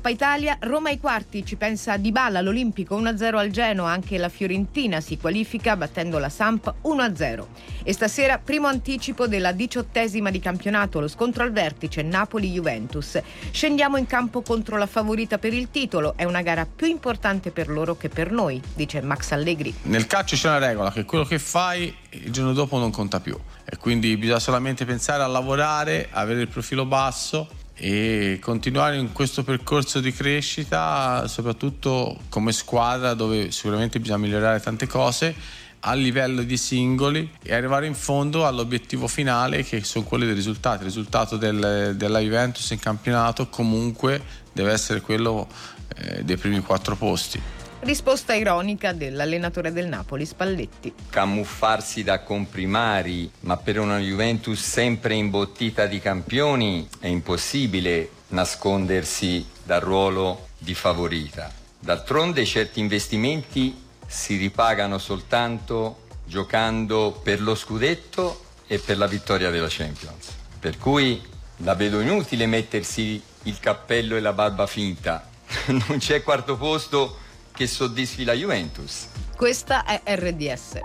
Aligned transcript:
Coppa 0.00 0.14
Italia, 0.14 0.56
Roma 0.60 0.88
ai 0.88 0.98
quarti, 0.98 1.44
ci 1.44 1.56
pensa 1.56 1.98
Di 1.98 2.10
Balla 2.10 2.38
all'Olimpico 2.38 2.98
1-0 2.98 3.36
al 3.36 3.50
Genoa, 3.50 3.90
anche 3.90 4.16
la 4.16 4.30
Fiorentina 4.30 4.98
si 5.02 5.18
qualifica 5.18 5.76
battendo 5.76 6.16
la 6.16 6.30
Samp 6.30 6.72
1-0. 6.84 7.44
E 7.82 7.92
stasera 7.92 8.38
primo 8.38 8.66
anticipo 8.66 9.26
della 9.26 9.52
diciottesima 9.52 10.30
di 10.30 10.40
campionato, 10.40 11.00
lo 11.00 11.06
scontro 11.06 11.42
al 11.42 11.52
vertice 11.52 12.00
Napoli-Juventus. 12.00 13.20
Scendiamo 13.50 13.98
in 13.98 14.06
campo 14.06 14.40
contro 14.40 14.78
la 14.78 14.86
favorita 14.86 15.36
per 15.36 15.52
il 15.52 15.70
titolo, 15.70 16.14
è 16.16 16.24
una 16.24 16.40
gara 16.40 16.64
più 16.64 16.86
importante 16.86 17.50
per 17.50 17.68
loro 17.68 17.98
che 17.98 18.08
per 18.08 18.30
noi, 18.30 18.58
dice 18.74 19.02
Max 19.02 19.32
Allegri. 19.32 19.74
Nel 19.82 20.06
calcio 20.06 20.34
c'è 20.34 20.48
una 20.48 20.66
regola 20.66 20.90
che 20.90 21.04
quello 21.04 21.24
che 21.24 21.38
fai 21.38 21.94
il 22.08 22.32
giorno 22.32 22.54
dopo 22.54 22.78
non 22.78 22.90
conta 22.90 23.20
più 23.20 23.38
e 23.66 23.76
quindi 23.76 24.16
bisogna 24.16 24.38
solamente 24.38 24.86
pensare 24.86 25.22
a 25.22 25.26
lavorare, 25.26 26.08
avere 26.10 26.40
il 26.40 26.48
profilo 26.48 26.86
basso 26.86 27.58
e 27.82 28.38
continuare 28.42 28.98
in 28.98 29.10
questo 29.10 29.42
percorso 29.42 30.00
di 30.00 30.12
crescita, 30.12 31.26
soprattutto 31.26 32.20
come 32.28 32.52
squadra 32.52 33.14
dove 33.14 33.50
sicuramente 33.50 33.98
bisogna 33.98 34.18
migliorare 34.18 34.60
tante 34.60 34.86
cose 34.86 35.34
a 35.80 35.94
livello 35.94 36.42
di 36.42 36.58
singoli 36.58 37.30
e 37.42 37.54
arrivare 37.54 37.86
in 37.86 37.94
fondo 37.94 38.46
all'obiettivo 38.46 39.06
finale 39.06 39.62
che 39.64 39.82
sono 39.82 40.04
quelli 40.04 40.26
dei 40.26 40.34
risultati. 40.34 40.80
Il 40.80 40.88
risultato 40.88 41.38
del, 41.38 41.94
della 41.96 42.18
Juventus 42.18 42.68
in 42.70 42.78
campionato 42.78 43.48
comunque 43.48 44.22
deve 44.52 44.72
essere 44.72 45.00
quello 45.00 45.48
eh, 45.96 46.22
dei 46.22 46.36
primi 46.36 46.60
quattro 46.60 46.96
posti. 46.96 47.40
Risposta 47.82 48.34
ironica 48.34 48.92
dell'allenatore 48.92 49.72
del 49.72 49.86
Napoli, 49.86 50.26
Spalletti. 50.26 50.92
Camuffarsi 51.08 52.02
da 52.02 52.20
comprimari, 52.20 53.30
ma 53.40 53.56
per 53.56 53.78
una 53.78 53.98
Juventus 53.98 54.60
sempre 54.60 55.14
imbottita 55.14 55.86
di 55.86 55.98
campioni 55.98 56.86
è 56.98 57.06
impossibile 57.06 58.10
nascondersi 58.28 59.46
dal 59.64 59.80
ruolo 59.80 60.48
di 60.58 60.74
favorita. 60.74 61.50
D'altronde 61.78 62.44
certi 62.44 62.80
investimenti 62.80 63.74
si 64.06 64.36
ripagano 64.36 64.98
soltanto 64.98 66.02
giocando 66.26 67.18
per 67.22 67.40
lo 67.40 67.54
scudetto 67.54 68.44
e 68.66 68.78
per 68.78 68.98
la 68.98 69.06
vittoria 69.06 69.48
della 69.48 69.68
Champions. 69.70 70.28
Per 70.58 70.76
cui 70.76 71.18
la 71.58 71.74
vedo 71.74 72.00
inutile 72.00 72.44
mettersi 72.44 73.22
il 73.44 73.58
cappello 73.58 74.16
e 74.16 74.20
la 74.20 74.34
barba 74.34 74.66
finta. 74.66 75.26
Non 75.88 75.96
c'è 75.98 76.22
quarto 76.22 76.58
posto 76.58 77.19
che 77.60 77.66
soddisfi 77.66 78.24
la 78.24 78.32
Juventus. 78.32 79.08
Questa 79.36 79.84
è 79.84 80.00
RDS. 80.06 80.78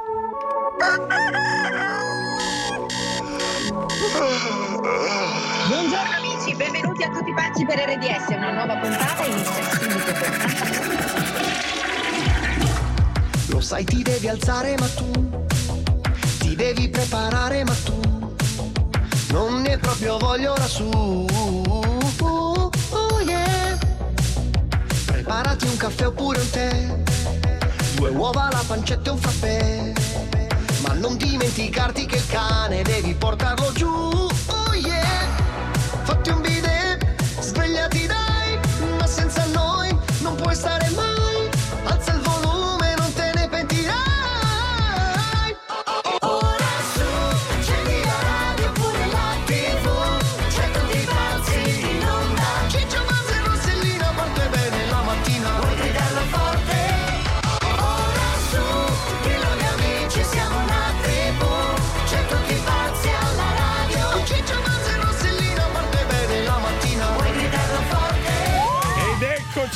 Buongiorno 5.69 6.15
amici, 6.17 6.53
benvenuti 6.57 7.03
a 7.03 7.09
tutti 7.11 7.33
pazzi 7.33 7.65
per 7.65 7.79
RDS, 7.79 8.27
una 8.27 8.51
nuova 8.51 8.75
puntata 8.75 9.23
inizia 9.23 9.63
subito 9.69 10.11
Lo 13.51 13.61
sai 13.61 13.85
ti 13.85 14.03
devi 14.03 14.27
alzare 14.27 14.75
ma 14.77 14.87
tu 14.87 15.39
ti 16.39 16.57
devi 16.57 16.89
preparare 16.89 17.63
ma 17.63 17.75
tu 17.85 18.35
non 19.31 19.61
ne 19.61 19.77
proprio 19.77 20.17
voglio 20.17 20.51
ora 20.51 20.67
su 20.67 21.94
Preparati 25.25 25.65
un 25.65 25.77
caffè 25.77 26.05
oppure 26.05 26.39
un 26.39 26.49
tè, 26.51 26.99
due 27.95 28.09
uova, 28.09 28.47
la 28.51 28.63
pancetta 28.67 29.09
e 29.09 29.13
un 29.13 29.17
frappè. 29.17 29.93
Ma 30.81 30.93
non 30.93 31.17
dimenticarti 31.17 32.05
che 32.05 32.17
il 32.17 32.27
cane 32.27 32.83
devi 32.83 33.15
portarlo 33.15 33.64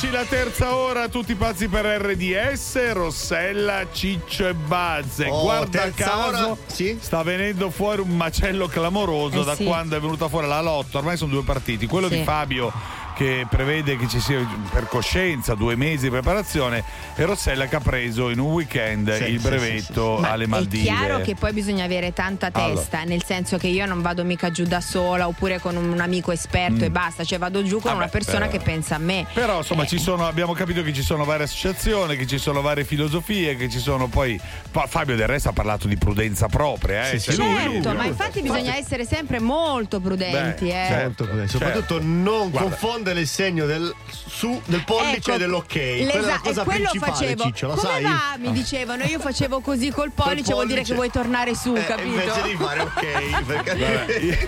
la 0.08 0.24
terza 0.24 0.74
ora, 0.74 1.08
tutti 1.08 1.34
pazzi 1.34 1.68
per 1.68 1.84
RDS, 1.84 2.92
Rossella, 2.92 3.86
Ciccio 3.92 4.46
e 4.46 4.54
Bazze. 4.54 5.26
Oh, 5.28 5.42
Guarda 5.42 5.90
caso, 5.90 6.56
sì? 6.66 6.96
sta 7.00 7.22
venendo 7.22 7.70
fuori 7.70 8.00
un 8.00 8.16
macello 8.16 8.66
clamoroso 8.68 9.42
eh 9.42 9.44
da 9.44 9.54
sì. 9.56 9.64
quando 9.64 9.96
è 9.96 10.00
venuta 10.00 10.28
fuori 10.28 10.46
la 10.46 10.62
lotta. 10.62 10.98
Ormai 10.98 11.16
sono 11.16 11.32
due 11.32 11.42
partiti, 11.42 11.86
quello 11.86 12.08
sì. 12.08 12.18
di 12.18 12.22
Fabio 12.22 12.72
che 13.20 13.44
prevede 13.46 13.98
che 13.98 14.08
ci 14.08 14.18
sia 14.18 14.40
per 14.72 14.86
coscienza 14.86 15.54
due 15.54 15.76
mesi 15.76 16.04
di 16.04 16.10
preparazione 16.10 16.82
e 17.14 17.26
Rossella 17.26 17.66
che 17.66 17.76
ha 17.76 17.80
preso 17.80 18.30
in 18.30 18.38
un 18.38 18.50
weekend 18.52 19.14
sì, 19.14 19.24
il 19.24 19.40
brevetto 19.40 20.16
sì, 20.16 20.22
sì, 20.22 20.30
alle 20.30 20.46
Maldive. 20.46 20.88
È 20.88 20.94
chiaro 20.94 21.20
che 21.20 21.34
poi 21.34 21.52
bisogna 21.52 21.84
avere 21.84 22.14
tanta 22.14 22.50
testa, 22.50 22.96
allora. 22.96 23.10
nel 23.10 23.22
senso 23.22 23.58
che 23.58 23.66
io 23.66 23.84
non 23.84 24.00
vado 24.00 24.24
mica 24.24 24.50
giù 24.50 24.64
da 24.64 24.80
sola 24.80 25.26
oppure 25.26 25.58
con 25.58 25.76
un 25.76 26.00
amico 26.00 26.32
esperto 26.32 26.80
mm. 26.80 26.84
e 26.84 26.90
basta, 26.90 27.22
cioè 27.22 27.36
vado 27.38 27.62
giù 27.62 27.72
con 27.72 27.90
Vabbè, 27.90 27.96
una 27.96 28.08
persona 28.08 28.46
però. 28.46 28.52
che 28.52 28.60
pensa 28.60 28.94
a 28.94 28.98
me. 28.98 29.26
Però 29.34 29.58
insomma 29.58 29.84
eh. 29.84 29.98
sono, 29.98 30.26
abbiamo 30.26 30.54
capito 30.54 30.82
che 30.82 30.94
ci 30.94 31.02
sono 31.02 31.26
varie 31.26 31.44
associazioni, 31.44 32.16
che 32.16 32.26
ci 32.26 32.38
sono 32.38 32.62
varie 32.62 32.84
filosofie, 32.84 33.54
che 33.54 33.68
ci 33.68 33.80
sono 33.80 34.06
poi 34.06 34.40
Fabio 34.70 35.14
del 35.14 35.26
resto 35.26 35.50
ha 35.50 35.52
parlato 35.52 35.86
di 35.88 35.98
prudenza 35.98 36.46
propria, 36.48 37.10
eh? 37.10 37.18
Sì, 37.18 37.32
certo, 37.32 37.42
lui, 37.42 37.82
lui, 37.82 37.94
ma 37.94 38.06
infatti 38.06 38.40
bisogna 38.40 38.76
essere 38.76 39.04
sempre 39.04 39.40
molto 39.40 40.00
prudenti, 40.00 40.68
Beh, 40.68 40.84
eh. 40.84 40.88
certo, 40.88 41.28
soprattutto 41.46 41.94
certo. 41.96 42.00
non 42.02 42.48
Guarda. 42.48 42.70
confondere 42.70 43.08
il 43.18 43.26
segno 43.26 43.66
del, 43.66 43.92
su, 44.08 44.60
del 44.66 44.84
pollice 44.84 45.16
ecco, 45.16 45.36
dell'ok. 45.36 45.66
Quella 45.66 46.12
è 46.12 46.20
la 46.20 46.38
cosa 46.38 46.62
quello 46.62 46.88
principale, 46.90 47.12
facevo. 47.12 47.42
Ciccio, 47.42 47.66
lo 47.66 47.74
Come 47.74 47.88
sai? 47.88 48.02
va? 48.02 48.34
Mi 48.38 48.52
dicevano, 48.52 49.04
io 49.04 49.18
facevo 49.18 49.60
così 49.60 49.90
col 49.90 50.12
pollice, 50.12 50.52
vuol 50.52 50.66
dire 50.66 50.82
che 50.82 50.94
vuoi 50.94 51.10
tornare 51.10 51.54
su, 51.54 51.74
eh, 51.74 51.84
capito? 51.84 52.08
Invece 52.08 52.42
di 52.42 52.56
fare 52.56 52.80
ok. 52.80 53.44
Perché... 53.44 54.38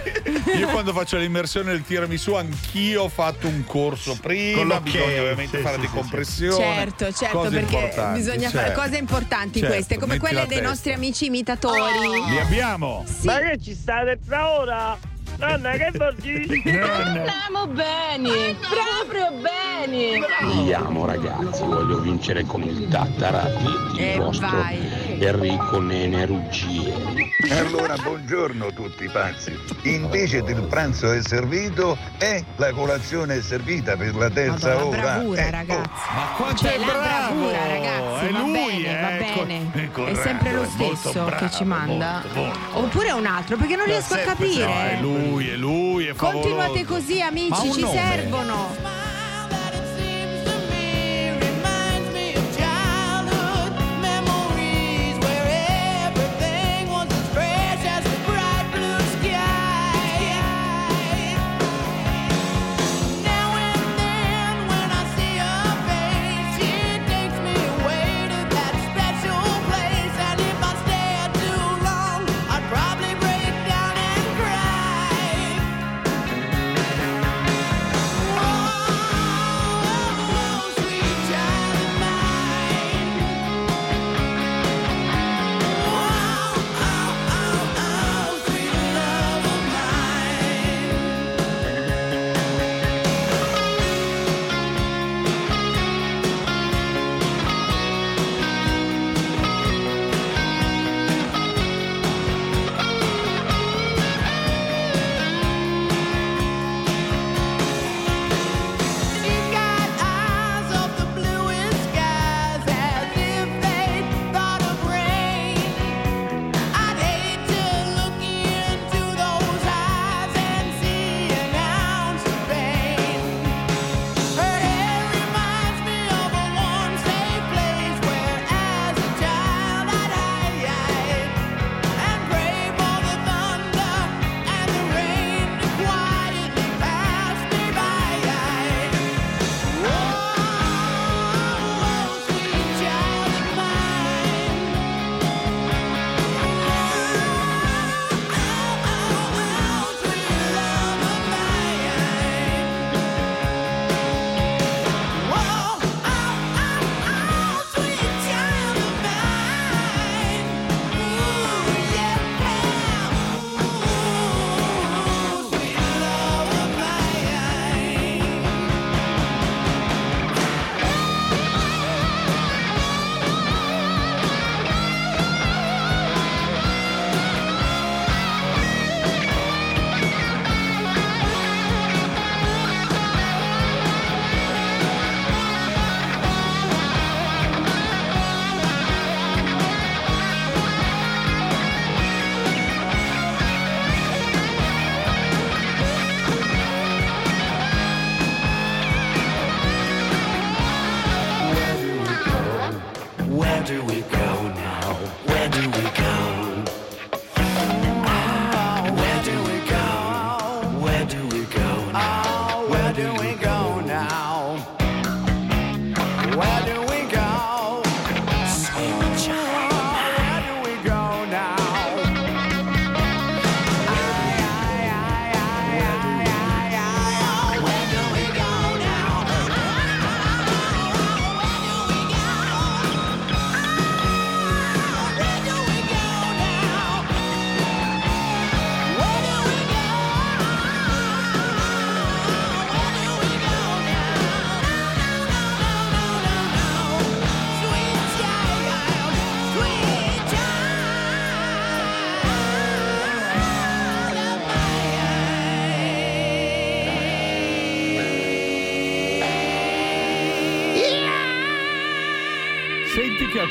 io, 0.47 0.55
io, 0.55 0.69
quando 0.69 0.93
faccio 0.93 1.17
l'immersione 1.17 1.73
del 1.73 1.83
tiramisù, 1.83 2.35
anch'io 2.35 3.03
ho 3.03 3.09
fatto 3.09 3.49
un 3.49 3.65
corso 3.65 4.17
prima. 4.21 4.81
Bisogna 4.81 5.21
ovviamente 5.21 5.57
sì, 5.57 5.63
fare 5.63 5.77
sì, 5.77 5.81
decompressione. 5.83 6.57
Certo, 6.57 7.13
certo, 7.13 7.41
perché 7.51 7.93
bisogna 8.15 8.51
certo. 8.51 8.59
fare 8.59 8.73
cose 8.73 8.97
importanti 8.97 9.59
certo, 9.59 9.75
queste, 9.75 9.99
come 9.99 10.19
quelle 10.19 10.47
dei 10.47 10.61
nostri 10.61 10.93
amici 10.93 11.27
imitatori. 11.27 11.81
Li 12.29 12.39
abbiamo. 12.39 13.05
Sì. 13.07 13.27
Ma 13.27 13.39
che 13.39 13.59
ci 13.61 13.75
state 13.75 14.19
tra 14.25 14.51
ora? 14.51 15.11
Nonna, 15.39 15.71
che 15.73 15.91
vuol 15.95 16.15
dire? 16.17 16.61
Andiamo 16.81 17.67
bene, 17.69 18.57
proprio 18.61 19.31
bene. 19.41 20.21
Andiamo 20.41 21.07
ragazzi, 21.07 21.63
voglio 21.65 21.99
vincere 22.01 22.45
con 22.45 22.63
il 22.63 22.89
Tattarati, 22.89 23.65
il 23.65 24.01
e 24.01 24.17
vostro 24.19 24.49
vai. 24.49 25.02
Enrico 25.25 25.79
Nene 25.79 26.27
Ruggieri. 26.27 27.31
Allora, 27.51 27.95
buongiorno 27.97 28.73
tutti 28.73 29.09
pazzi. 29.09 29.57
Invece 29.83 30.43
del 30.43 30.63
pranzo 30.63 31.13
è 31.13 31.23
servito 31.23 31.97
e 32.19 32.45
la 32.57 32.73
colazione 32.73 33.37
è 33.37 33.41
servita 33.41 33.97
per 33.97 34.17
la 34.17 34.29
terza 34.29 34.75
Madonna, 34.75 34.89
ora. 34.89 35.01
bravura, 35.01 35.43
ecco. 35.43 35.51
ragazzi. 35.53 35.91
Ma 36.15 36.33
quanto 36.37 36.57
cioè, 36.57 36.75
è 36.75 36.85
bravo! 36.85 37.01
bravura, 37.01 37.67
ragazzi. 37.69 38.27
È 38.27 38.31
va 38.33 38.39
lui, 38.41 38.53
bene, 38.53 39.01
va 39.01 39.19
ecco, 39.19 39.45
bene. 39.45 39.71
ecco, 39.75 40.07
è 40.07 40.15
sempre 40.17 40.53
lo 40.55 40.65
stesso 40.65 41.25
bravo, 41.25 41.37
che 41.37 41.51
ci 41.53 41.65
manda. 41.65 42.23
Molto, 42.25 42.41
molto. 42.41 42.79
Oppure 42.79 43.11
un 43.13 43.27
altro, 43.27 43.57
perché 43.57 43.77
non 43.77 43.87
riesco 43.87 44.15
a 44.15 44.19
capire. 44.19 44.65
No, 44.65 44.81
è 44.81 44.99
lui, 45.01 45.49
è 45.49 45.55
lui, 45.57 46.07
è 46.07 46.15
favoloso. 46.15 46.49
Continuate 46.49 46.85
così, 46.85 47.23
amici, 47.23 47.73
ci 47.73 47.81
nome? 47.81 47.97
servono. 47.97 49.02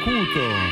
culto. 0.04 0.71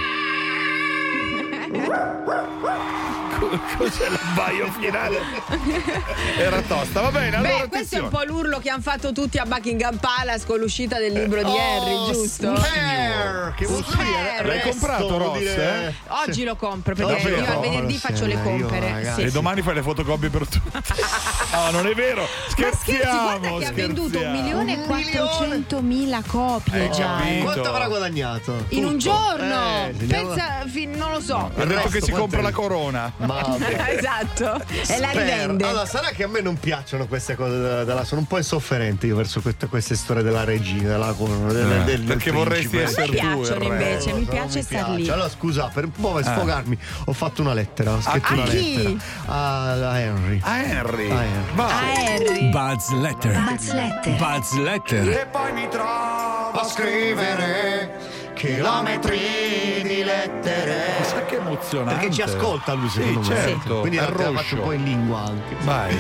Cos'è 3.90 4.08
l'abbaio 4.10 4.72
finale? 4.80 5.20
Era 6.38 6.62
tosta, 6.62 7.02
va 7.02 7.12
bene. 7.12 7.36
Allora 7.38 7.58
Beh, 7.64 7.68
questo 7.70 7.96
è 7.96 8.00
un 8.00 8.10
po' 8.10 8.22
l'urlo 8.24 8.60
che 8.60 8.70
hanno 8.70 8.82
fatto 8.82 9.12
tutti 9.14 9.38
a 9.40 9.46
Buckingham 9.46 9.98
Palace 9.98 10.46
con 10.46 10.60
l'uscita 10.60 11.00
del 11.00 11.12
libro 11.14 11.42
di 11.42 11.50
Oh, 11.50 11.58
Harry, 11.58 12.14
giusto? 12.14 12.56
Spare, 12.56 13.54
che 13.58 13.66
vuol 13.66 13.84
dire? 13.84 14.46
L'hai 14.48 14.62
comprato, 14.62 15.18
Ross? 15.18 15.42
eh? 15.42 15.94
Oggi 16.26 16.44
lo 16.44 16.56
compro 16.56 16.94
perché 16.94 17.12
Davvero? 17.14 17.42
io 17.42 17.52
al 17.52 17.60
venerdì 17.60 17.96
Oh, 17.96 17.98
faccio 17.98 18.26
le 18.26 18.42
compere. 18.44 19.12
Sì. 19.16 19.22
E 19.24 19.32
domani 19.32 19.62
fai 19.62 19.74
le 19.76 19.82
fotocopie 19.82 20.30
per 20.30 20.48
tutti. 20.48 20.62
No, 21.52 21.72
non 21.72 21.88
è 21.88 21.94
vero. 21.96 22.22
Ma 22.22 22.28
scherzi, 22.50 22.92
Scherziamo. 22.92 23.22
guarda 23.40 23.58
che 23.58 23.66
ha 23.66 23.72
venduto 23.72 24.10
scherziamo. 24.20 24.34
1 24.38 24.42
milione 24.44 24.84
e 24.84 24.86
400 24.86 25.82
mila 25.82 26.22
copie 26.26 26.86
Eh, 26.86 26.90
già. 26.92 27.16
capito. 27.18 27.34
eh. 27.40 27.42
Quanto 27.42 27.70
avrà 27.70 27.88
guadagnato? 27.88 28.66
In 28.70 28.86
un 28.86 28.98
giorno! 29.00 29.88
Eh, 29.88 30.06
Pensa, 30.06 30.64
fin- 30.72 30.92
non 30.92 31.12
lo 31.12 31.20
so. 31.22 31.52
Ha 31.56 31.66
detto 31.66 31.90
che 31.90 32.02
si 32.02 32.12
compra 32.12 32.40
è? 32.40 32.44
la 32.44 32.52
corona. 32.52 33.12
Ma 33.18 33.42
esatto. 33.88 34.62
E 34.88 35.00
la 35.00 35.12
rivende. 35.12 35.66
Allora, 35.68 35.86
sarà 35.86 36.10
che 36.10 36.24
a 36.24 36.28
me 36.28 36.42
non 36.42 36.58
piacciono 36.60 37.08
queste 37.08 37.36
cose 37.36 37.58
della, 37.60 37.84
della- 37.84 38.04
sono 38.04 38.22
un 38.22 38.28
po' 38.28 38.38
insofferente 38.38 39.06
io 39.08 39.16
verso 39.16 39.42
queste, 39.42 39.68
queste 39.68 39.96
storie 39.96 40.24
della 40.24 40.44
regina, 40.44 40.90
della 40.90 41.14
corona, 41.14 41.52
del, 41.52 41.66
Eh, 41.72 41.84
del- 41.84 41.86
del 41.86 42.04
perché 42.04 42.32
vorresti 42.32 42.68
principe. 42.70 42.84
essere 43.02 43.06
tu 43.08 43.12
piacciono 43.14 43.60
re. 43.60 43.66
invece, 43.66 44.14
mi 44.14 44.24
piace 44.26 44.62
star 44.62 44.86
piace. 44.86 45.02
lì. 45.02 45.10
Allora 45.10 45.30
scusa, 45.30 45.70
per 45.74 45.84
un 45.86 45.92
po' 45.92 46.12
per 46.14 46.24
sfogarmi, 46.26 46.78
ho 47.06 47.14
fatto 47.14 47.42
una 47.42 47.54
lettera, 47.54 47.94
ho 47.94 48.02
scritto 48.02 48.28
A 48.28 48.34
una 48.34 48.44
chi? 48.44 48.76
lettera 48.84 49.04
a, 49.26 49.90
a 49.92 50.00
Henry. 50.00 50.40
A 50.44 50.58
Henry. 50.64 51.10
A 51.12 51.24
Henry. 51.24 51.56
Va. 51.56 51.66
A 51.68 51.80
Harry. 51.80 52.50
Buzz 52.50 52.90
Letter. 52.92 53.40
Buzz 53.42 53.72
Letter. 53.72 54.16
Buzz 54.16 54.54
Letter. 54.54 55.08
E 55.10 55.26
poi 55.32 55.52
mi 55.54 55.68
trovo 55.70 56.52
a 56.52 56.64
scrivere 56.66 57.99
chilometri 58.40 59.82
di 59.84 60.02
lettere. 60.02 60.96
Chissà 61.02 61.26
che 61.26 61.36
emozionante. 61.36 61.94
Perché 61.96 62.14
ci 62.14 62.22
ascolta 62.22 62.74
lui 62.74 62.88
secondo 62.88 63.22
sì, 63.24 63.32
me. 63.32 63.36
certo. 63.42 63.80
Quindi 63.82 63.98
È 63.98 64.10
la 64.10 64.32
faccio 64.32 64.56
un 64.56 64.62
po' 64.62 64.72
in 64.72 64.84
lingua 64.86 65.20
anche. 65.26 65.56
Vai. 65.64 65.98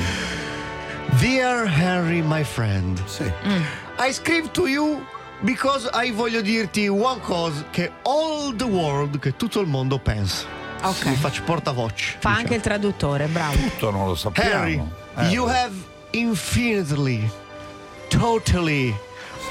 Dear 1.19 1.67
Henry, 1.67 2.21
my 2.21 2.43
friend. 2.43 3.03
Sì. 3.05 3.29
I 3.99 4.13
scrive 4.13 4.49
to 4.51 4.67
you 4.67 5.03
because 5.41 5.89
I 5.93 6.11
voglio 6.11 6.39
dirti 6.39 6.87
one 6.87 7.19
cosa 7.19 7.65
che 7.71 7.91
all 8.03 8.55
the 8.55 8.63
world, 8.63 9.19
che 9.19 9.35
tutto 9.35 9.59
il 9.59 9.67
mondo 9.67 9.99
pensa. 9.99 10.45
Ok. 10.81 11.07
Mi 11.07 11.15
faccio 11.15 11.43
portavoce. 11.43 12.15
Fa 12.19 12.35
anche 12.35 12.55
il 12.55 12.61
traduttore, 12.61 13.25
bravo. 13.25 13.57
Tutto 13.57 13.91
non 13.91 14.07
lo 14.07 14.15
sappiamo. 14.15 14.53
Harry, 14.53 14.81
Eh. 15.17 15.25
you 15.25 15.45
have 15.45 15.73
infinitely, 16.11 17.29
totally, 18.07 18.95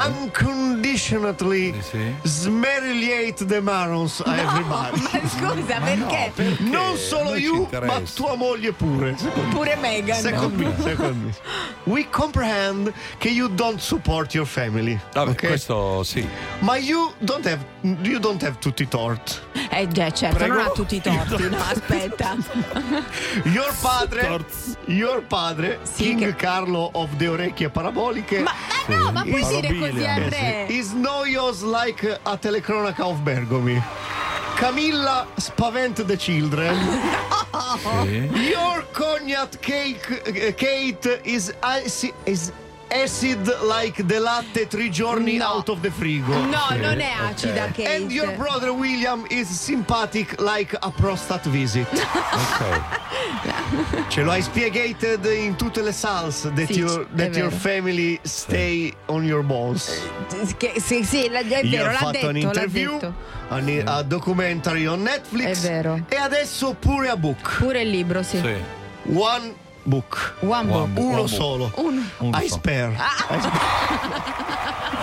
unconditionally 0.06 1.74
Sì. 1.80 2.14
smerigliate 2.22 3.44
the 3.46 3.60
marons 3.60 4.20
a 4.24 4.36
everybody. 4.36 5.00
Ma 5.00 5.20
scusa, 5.28 5.80
perché? 5.80 6.32
Non 6.60 6.96
solo 6.96 7.30
Non 7.30 7.38
you, 7.38 7.56
interessa. 7.62 7.92
ma 7.92 8.00
tua 8.14 8.34
moglie 8.36 8.72
pure. 8.72 9.16
Pure 9.50 9.76
Megan. 9.76 10.20
Second 10.20 10.54
me, 10.54 10.74
second 10.82 11.22
me. 11.24 11.34
We 11.88 12.06
comprehend 12.10 12.92
che 13.18 13.28
you 13.30 13.48
don't 13.48 13.78
support 13.80 14.34
your 14.34 14.46
family. 14.46 14.98
Vabbè, 15.14 15.30
ok? 15.30 15.46
questo 15.46 16.02
sì. 16.02 16.26
Ma 16.60 16.76
you 16.76 17.12
don't 17.20 17.46
have 17.46 17.64
you 18.02 18.18
don't 18.18 18.42
have 18.42 18.58
tutti 18.58 18.82
i 18.82 18.88
torti. 18.88 19.34
Eh 19.70 19.88
già, 19.88 20.10
certo, 20.10 20.36
Prego. 20.36 20.54
non 20.54 20.64
ha 20.66 20.70
tutti 20.70 20.96
i 20.96 21.00
torti. 21.02 21.48
No, 21.48 21.56
aspetta. 21.56 22.36
Your 23.44 23.72
padre, 23.80 24.44
your 24.86 25.22
padre, 25.22 25.78
Sì, 25.82 26.02
King 26.04 26.20
che- 26.20 26.34
Carlo 26.36 26.90
of 26.92 27.08
the 27.16 27.28
orecchie 27.28 27.70
paraboliche. 27.70 28.40
Ma, 28.40 28.52
ma 28.88 28.94
no, 28.96 29.12
ma 29.12 29.22
puoi 29.22 29.44
dire 29.46 29.74
così 29.78 30.04
re? 30.04 30.66
Is 30.68 30.92
noise 30.92 31.64
like 31.64 32.18
a 32.22 32.36
telecronaca 32.36 33.06
of 33.06 33.18
Bergomi. 33.20 33.82
Camilla 34.58 35.24
spavent 35.36 36.04
the 36.04 36.16
children. 36.16 36.74
Sì. 38.04 38.50
Your 38.50 38.84
cognac 38.92 39.60
cake, 39.60 40.22
eh, 40.26 40.52
Kate 40.52 41.20
is, 41.24 41.54
is 42.24 42.52
acid 42.90 43.46
like 43.62 44.02
the 44.06 44.18
latte 44.18 44.66
three 44.66 44.88
giorni 44.90 45.36
No. 45.38 45.44
out 45.46 45.68
of 45.68 45.80
the 45.80 45.90
frigo. 45.90 46.32
No, 46.46 46.66
non 46.76 47.00
è 47.00 47.10
acida, 47.28 47.66
Kate. 47.66 47.86
And 47.96 48.10
your 48.10 48.32
brother 48.36 48.70
William 48.72 49.24
is 49.30 49.48
sympathetic 49.48 50.40
like 50.40 50.76
a 50.80 50.90
prostate 50.90 51.48
visit. 51.50 51.86
Ok. 52.38 54.06
Ce 54.08 54.22
lo 54.22 54.30
hai 54.30 54.42
spiegated 54.42 55.24
in 55.26 55.56
tutte 55.56 55.82
le 55.82 55.92
salse 55.92 56.50
that, 56.54 56.66
Sì, 56.66 56.78
your, 56.78 57.06
that 57.16 57.34
your 57.36 57.50
family 57.50 58.18
stay 58.22 58.92
on 59.06 59.24
your 59.24 59.42
bones. 59.42 60.00
Che- 60.56 60.74
sì, 60.80 61.04
sì, 61.04 61.28
la- 61.28 61.40
è 61.40 61.60
Io 61.62 61.70
vero, 61.70 61.88
ho 61.88 61.92
l'ha 61.92 61.98
fatto 61.98 62.10
detto, 62.12 62.26
un'interview, 62.28 62.92
detto. 62.98 63.14
a, 63.48 63.96
a 63.98 64.02
documentary 64.02 64.86
on 64.86 65.02
Netflix. 65.02 65.64
È 65.64 65.68
vero. 65.68 66.00
E 66.08 66.16
adesso 66.16 66.74
pure 66.78 67.08
a 67.08 67.16
book. 67.16 67.56
Pure 67.58 67.82
il 67.82 67.90
libro, 67.90 68.22
sì. 68.22 68.38
Sì. 68.38 68.54
One 69.14 69.54
book. 69.88 70.34
One 70.40 70.66
book. 70.68 70.88
One 70.96 71.00
Uno 71.00 71.16
book. 71.22 71.28
solo. 71.28 71.72
Uno. 71.76 72.02
Uno 72.18 72.38
I 72.38 72.48
spare. 72.48 72.94
Ah. 72.96 73.34
I 73.34 73.40
spare. 73.40 73.58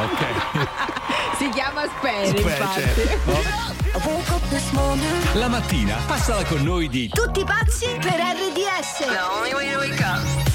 Ok. 0.03 0.23
Si 1.37 1.49
chiama 1.49 1.81
Spare, 1.83 2.27
Spare, 2.27 2.41
infatti. 2.41 2.81
certo. 2.81 3.43
La 5.33 5.47
mattina 5.49 5.97
passala 6.07 6.43
con 6.45 6.63
noi 6.63 6.87
di 6.87 7.09
Tutti 7.09 7.43
pazzi 7.43 7.87
per 7.99 8.13
RDS. 8.13 9.01
I'm 9.05 10.54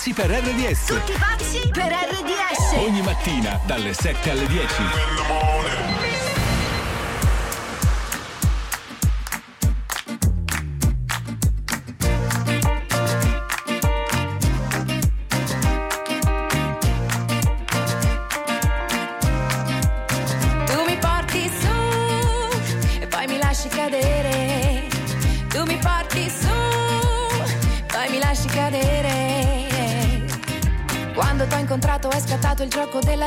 pazzi 0.00 0.14
per 0.14 0.30
RDS. 0.30 0.84
Tutti 0.86 1.12
pazzi 1.12 1.68
per 1.70 1.92
RDS. 1.92 2.72
Ogni 2.78 3.02
mattina 3.02 3.60
dalle 3.66 3.92
7 3.92 4.30
alle 4.30 4.46
10. 4.46 5.59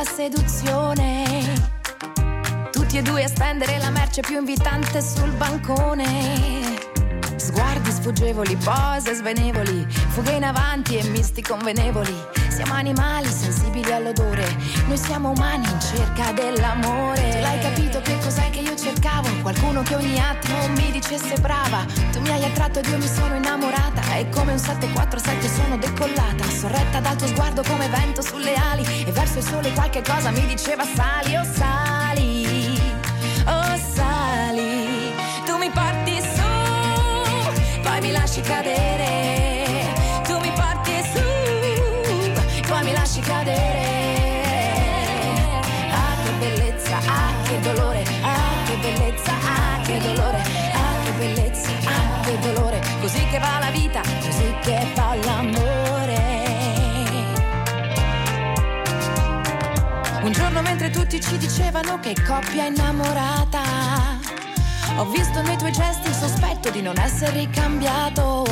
Seduzione. 0.04 1.72
Tutti 2.70 2.98
e 2.98 3.02
due 3.02 3.24
a 3.24 3.28
spendere 3.28 3.78
la 3.78 3.90
merce 3.90 4.20
più 4.20 4.38
invitante 4.38 5.00
sul 5.00 5.30
bancone. 5.32 6.78
Sguardi 7.36 7.90
sfuggevoli, 7.90 8.56
pose 8.56 9.14
svenevoli, 9.14 9.86
fughe 9.88 10.32
in 10.32 10.44
avanti 10.44 10.96
e 10.96 11.04
misti 11.08 11.42
convenevoli. 11.42 12.33
Siamo 12.64 12.78
animali 12.78 13.28
sensibili 13.28 13.92
all'odore, 13.92 14.56
noi 14.86 14.96
siamo 14.96 15.32
umani 15.32 15.68
in 15.70 15.80
cerca 15.80 16.32
dell'amore. 16.32 17.28
Tu 17.28 17.38
l'hai 17.40 17.60
capito 17.60 18.00
che 18.00 18.16
cos'è 18.16 18.48
che 18.48 18.60
io 18.60 18.74
cercavo? 18.74 19.28
Qualcuno 19.42 19.82
che 19.82 19.94
ogni 19.94 20.18
attimo 20.18 20.68
mi 20.68 20.90
dicesse 20.90 21.36
brava. 21.40 21.84
Tu 22.10 22.20
mi 22.20 22.30
hai 22.30 22.42
attratto 22.42 22.78
ed 22.78 22.86
io 22.86 22.96
mi 22.96 23.06
sono 23.06 23.34
innamorata. 23.34 24.16
E 24.16 24.30
come 24.30 24.52
un 24.52 24.58
747 24.58 25.46
sono 25.46 25.76
decollata, 25.76 26.48
sorretta 26.48 27.00
dal 27.00 27.16
tuo 27.16 27.26
sguardo 27.26 27.62
come 27.68 27.86
vento 27.88 28.22
sulle 28.22 28.54
ali. 28.54 29.04
E 29.04 29.12
verso 29.12 29.40
il 29.40 29.44
sole 29.44 29.70
qualche 29.72 30.00
cosa 30.00 30.30
mi 30.30 30.46
diceva 30.46 30.84
sali, 30.84 31.36
oh 31.36 31.44
sali, 31.44 32.80
oh 33.44 33.76
sali. 33.76 35.12
Tu 35.44 35.54
mi 35.58 35.68
porti 35.68 36.18
su, 36.18 37.82
poi 37.82 38.00
mi 38.00 38.10
lasci 38.10 38.40
cadere. 38.40 39.03
Dolore, 47.74 48.04
ah 48.22 48.64
che 48.66 48.76
bellezza, 48.76 49.32
ah 49.32 49.80
che 49.82 49.98
dolore, 49.98 50.42
ah 50.72 51.04
che 51.04 51.10
bellezza, 51.18 51.68
ah 51.84 52.20
che 52.22 52.38
dolore. 52.38 52.80
Così 53.00 53.26
che 53.26 53.38
va 53.38 53.58
la 53.58 53.70
vita, 53.70 54.00
così 54.00 54.54
che 54.62 54.86
va 54.94 55.14
l'amore. 55.14 56.32
Un 60.22 60.32
giorno 60.32 60.62
mentre 60.62 60.90
tutti 60.90 61.20
ci 61.20 61.36
dicevano 61.36 62.00
che 62.00 62.14
coppia 62.26 62.64
innamorata, 62.64 63.60
ho 64.96 65.04
visto 65.10 65.42
nei 65.42 65.56
tuoi 65.58 65.72
gesti 65.72 66.08
il 66.08 66.14
sospetto 66.14 66.70
di 66.70 66.80
non 66.80 66.96
essere 66.98 67.40
ricambiato. 67.40 68.44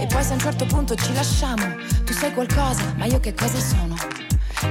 E 0.00 0.06
poi 0.06 0.22
se 0.22 0.30
a 0.30 0.34
un 0.34 0.38
certo 0.38 0.64
punto 0.66 0.94
ci 0.94 1.12
lasciamo, 1.12 1.74
tu 2.04 2.12
sei 2.12 2.32
qualcosa, 2.32 2.94
ma 2.96 3.06
io 3.06 3.18
che 3.18 3.34
cosa 3.34 3.58
sono? 3.58 3.96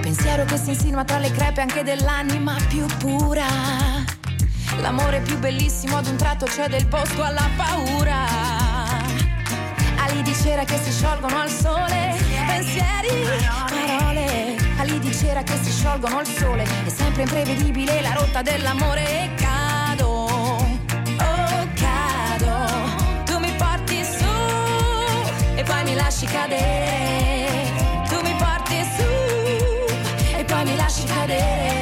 Pensiero 0.08 0.46
che 0.46 0.56
si 0.56 0.70
insinua 0.70 1.04
tra 1.04 1.18
le 1.18 1.30
crepe 1.32 1.60
anche 1.60 1.84
dell'anima 1.84 2.56
più 2.70 2.86
pura. 2.98 3.46
L'amore 4.80 5.20
più 5.20 5.38
bellissimo 5.38 5.98
ad 5.98 6.08
un 6.08 6.16
tratto 6.16 6.48
cede 6.48 6.78
il 6.78 6.88
posto 6.88 7.24
alla 7.24 7.46
paura. 7.58 8.16
Ali 9.98 10.22
di 10.22 10.34
cera 10.34 10.64
che 10.64 10.78
si 10.78 10.94
sciolgono 10.94 11.42
al 11.42 11.50
sole, 11.50 12.16
pensieri, 12.48 13.28
parole. 13.68 14.56
Ali 14.78 14.98
di 15.00 15.14
cera 15.14 15.44
che 15.44 15.60
si 15.62 15.72
sciolgono 15.72 16.20
al 16.20 16.26
sole, 16.26 16.64
è 16.64 16.90
sempre 16.90 17.24
imprevedibile 17.24 18.00
la 18.00 18.14
rotta 18.14 18.42
dell'amore 18.42 19.24
e 19.24 19.30
cado, 19.36 20.08
oh 20.08 21.68
cado. 21.76 23.24
Tu 23.26 23.38
mi 23.40 23.52
porti 23.58 24.06
su 24.06 25.54
e 25.54 25.64
poi 25.64 25.84
mi 25.84 25.96
lasci 25.96 26.26
cadere. 26.28 27.07
Lasci 30.98 31.06
cadere. 31.06 31.76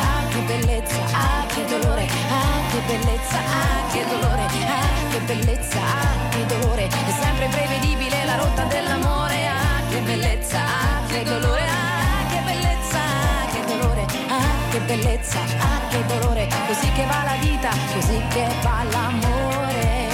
Ah 0.00 0.24
che 0.30 0.40
bellezza, 0.46 1.02
ah 1.12 1.46
che 1.46 1.64
dolore, 1.66 2.06
ah 2.30 2.70
che 2.70 2.80
bellezza, 2.86 3.38
ah 3.38 3.90
che 3.92 4.04
dolore, 4.08 4.44
ah 4.44 5.10
che 5.10 5.18
bellezza, 5.20 5.80
ah 5.80 6.28
che 6.30 6.46
dolore. 6.46 6.86
È 6.86 7.12
sempre 7.20 7.44
imprevedibile 7.44 8.24
la 8.24 8.36
rotta 8.36 8.64
dell'amore, 8.64 9.48
ah 9.48 9.82
che 9.90 10.00
bellezza, 10.00 10.58
ah 10.60 11.06
che 11.08 11.22
dolore, 11.24 11.62
ah 11.62 12.26
che 12.30 12.40
bellezza, 12.44 12.98
ah 12.98 13.46
che 13.52 13.64
dolore, 13.66 14.06
ah 14.28 14.70
che 14.70 14.78
bellezza, 14.80 15.40
ah 15.40 15.88
che 15.90 16.04
dolore. 16.06 16.48
Così 16.66 16.92
che 16.92 17.04
va 17.04 17.22
la 17.24 17.36
vita, 17.40 17.70
così 17.94 18.22
che 18.28 18.46
va 18.62 18.84
l'amore. 18.90 20.08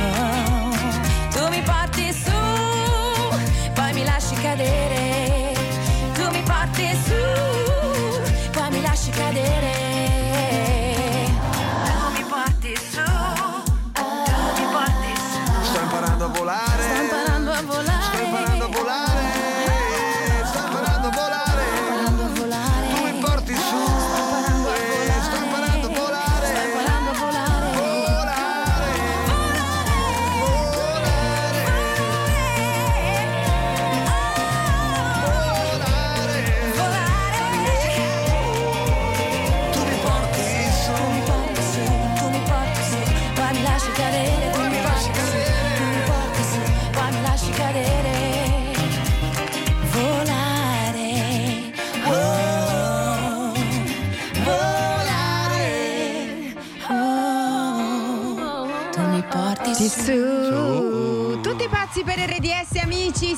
Oh, 0.00 0.70
Tu 1.32 1.48
mi 1.48 1.60
porti 1.60 2.12
su, 2.12 2.32
poi 3.74 3.92
mi 3.92 4.04
lasci 4.04 4.34
cadere. 4.36 4.93
Poi 9.10 9.32
mi 9.32 9.73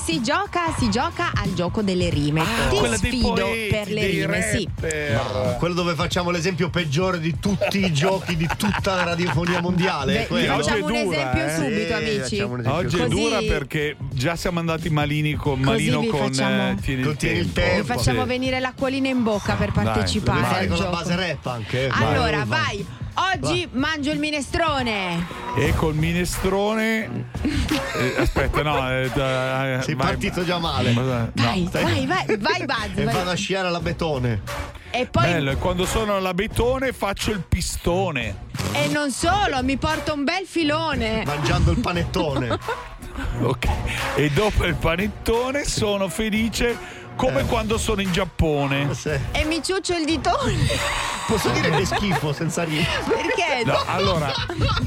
si 0.06 0.22
gioca, 0.22 0.72
si 0.78 0.88
gioca 0.88 1.32
al 1.34 1.52
gioco 1.52 1.82
delle 1.82 2.08
rime. 2.10 2.44
Ti 2.70 2.76
quella 2.76 2.96
dei 2.96 3.10
sfido 3.10 3.32
poeti, 3.34 3.68
per 3.70 3.88
le 3.88 4.00
dei 4.02 4.20
rime, 4.20 4.42
sì. 4.42 4.68
Ma 4.80 5.50
quello 5.58 5.74
dove 5.74 5.94
facciamo 5.94 6.30
l'esempio 6.30 6.70
peggiore 6.70 7.18
di 7.18 7.40
tutti 7.40 7.84
i 7.84 7.92
giochi 7.92 8.36
di 8.36 8.48
tutta 8.56 8.94
la 8.94 9.02
radiofonia 9.02 9.60
mondiale. 9.60 10.28
Beh, 10.30 10.44
facciamo 10.46 10.86
un 10.86 10.94
esempio 10.94 11.48
subito, 11.56 11.94
amici. 11.94 12.20
facciamo 12.36 12.52
un 12.52 12.60
esempio 12.60 12.72
Oggi 12.80 12.96
è 12.96 12.98
Così- 13.00 13.20
dura 13.20 13.38
perché 13.40 13.96
già 14.12 14.36
siamo 14.36 14.60
andati 14.60 14.88
malini 14.90 15.34
con, 15.34 15.58
malino 15.60 16.04
con 16.04 16.28
facciamo- 16.28 16.70
eh, 16.70 16.74
tieni 16.80 17.00
il 17.00 17.06
Con 17.06 17.16
Tieni 17.16 17.38
il 17.40 17.52
tempo. 17.52 17.80
Vi 17.82 17.86
facciamo 17.86 18.22
Sì. 18.22 18.28
venire 18.28 18.60
l'acquolina 18.60 19.08
in 19.08 19.22
bocca 19.24 19.54
per 19.54 19.72
Dai, 19.72 19.84
partecipare 19.84 20.40
vai, 20.40 20.50
al 20.62 20.68
con 20.68 20.76
la 20.76 20.84
gioco. 20.84 20.96
base 20.96 21.16
rap 21.16 21.46
anche. 21.46 21.88
Allora, 21.90 22.44
Vai, 22.44 22.86
vai. 22.86 22.86
Oggi 23.34 23.66
mangio 23.72 24.12
il 24.12 24.18
minestrone. 24.18 25.26
E 25.56 25.72
col 25.74 25.94
minestrone. 25.94 27.25
Eh, 27.42 28.14
aspetta, 28.18 28.62
no. 28.62 28.90
eh, 28.90 29.10
da- 29.14 29.78
eh, 29.78 29.82
Sei 29.82 29.94
vai, 29.94 30.06
partito 30.06 30.44
già 30.44 30.58
male. 30.58 30.92
No. 30.92 31.30
Vai, 31.34 31.68
vai, 31.70 32.06
vai, 32.06 32.26
vai, 32.36 32.64
Buzz. 32.64 32.96
E 32.98 33.04
vai. 33.04 33.14
vado 33.14 33.30
a 33.30 33.34
sciare 33.34 33.68
alla 33.68 33.80
betone. 33.80 34.42
E 34.90 35.06
poi 35.06 35.24
Bello, 35.24 35.56
quando 35.58 35.84
sono 35.84 36.16
alla 36.16 36.32
betone 36.32 36.92
faccio 36.92 37.30
il 37.30 37.40
pistone. 37.46 38.44
e 38.72 38.88
non 38.88 39.10
solo, 39.10 39.62
mi 39.62 39.76
porto 39.76 40.14
un 40.14 40.24
bel 40.24 40.46
filone. 40.46 41.22
Mangiando 41.26 41.70
il 41.70 41.78
panettone. 41.78 42.58
Ok. 43.40 43.66
E 44.16 44.28
dopo 44.30 44.66
il 44.66 44.74
panettone 44.74 45.64
sono 45.64 46.06
felice 46.08 46.76
come 47.16 47.44
quando 47.46 47.78
sono 47.78 48.02
in 48.02 48.12
Giappone. 48.12 48.88
E 49.32 49.44
mi 49.44 49.62
ciuccio 49.62 49.96
il 49.96 50.04
ditone. 50.04 50.54
Posso 51.26 51.48
dire 51.50 51.70
che 51.70 51.78
è 51.78 51.84
schifo 51.84 52.32
senza 52.32 52.62
ridere? 52.62 52.86
Perché? 53.08 53.64
No, 53.64 53.82
allora, 53.86 54.32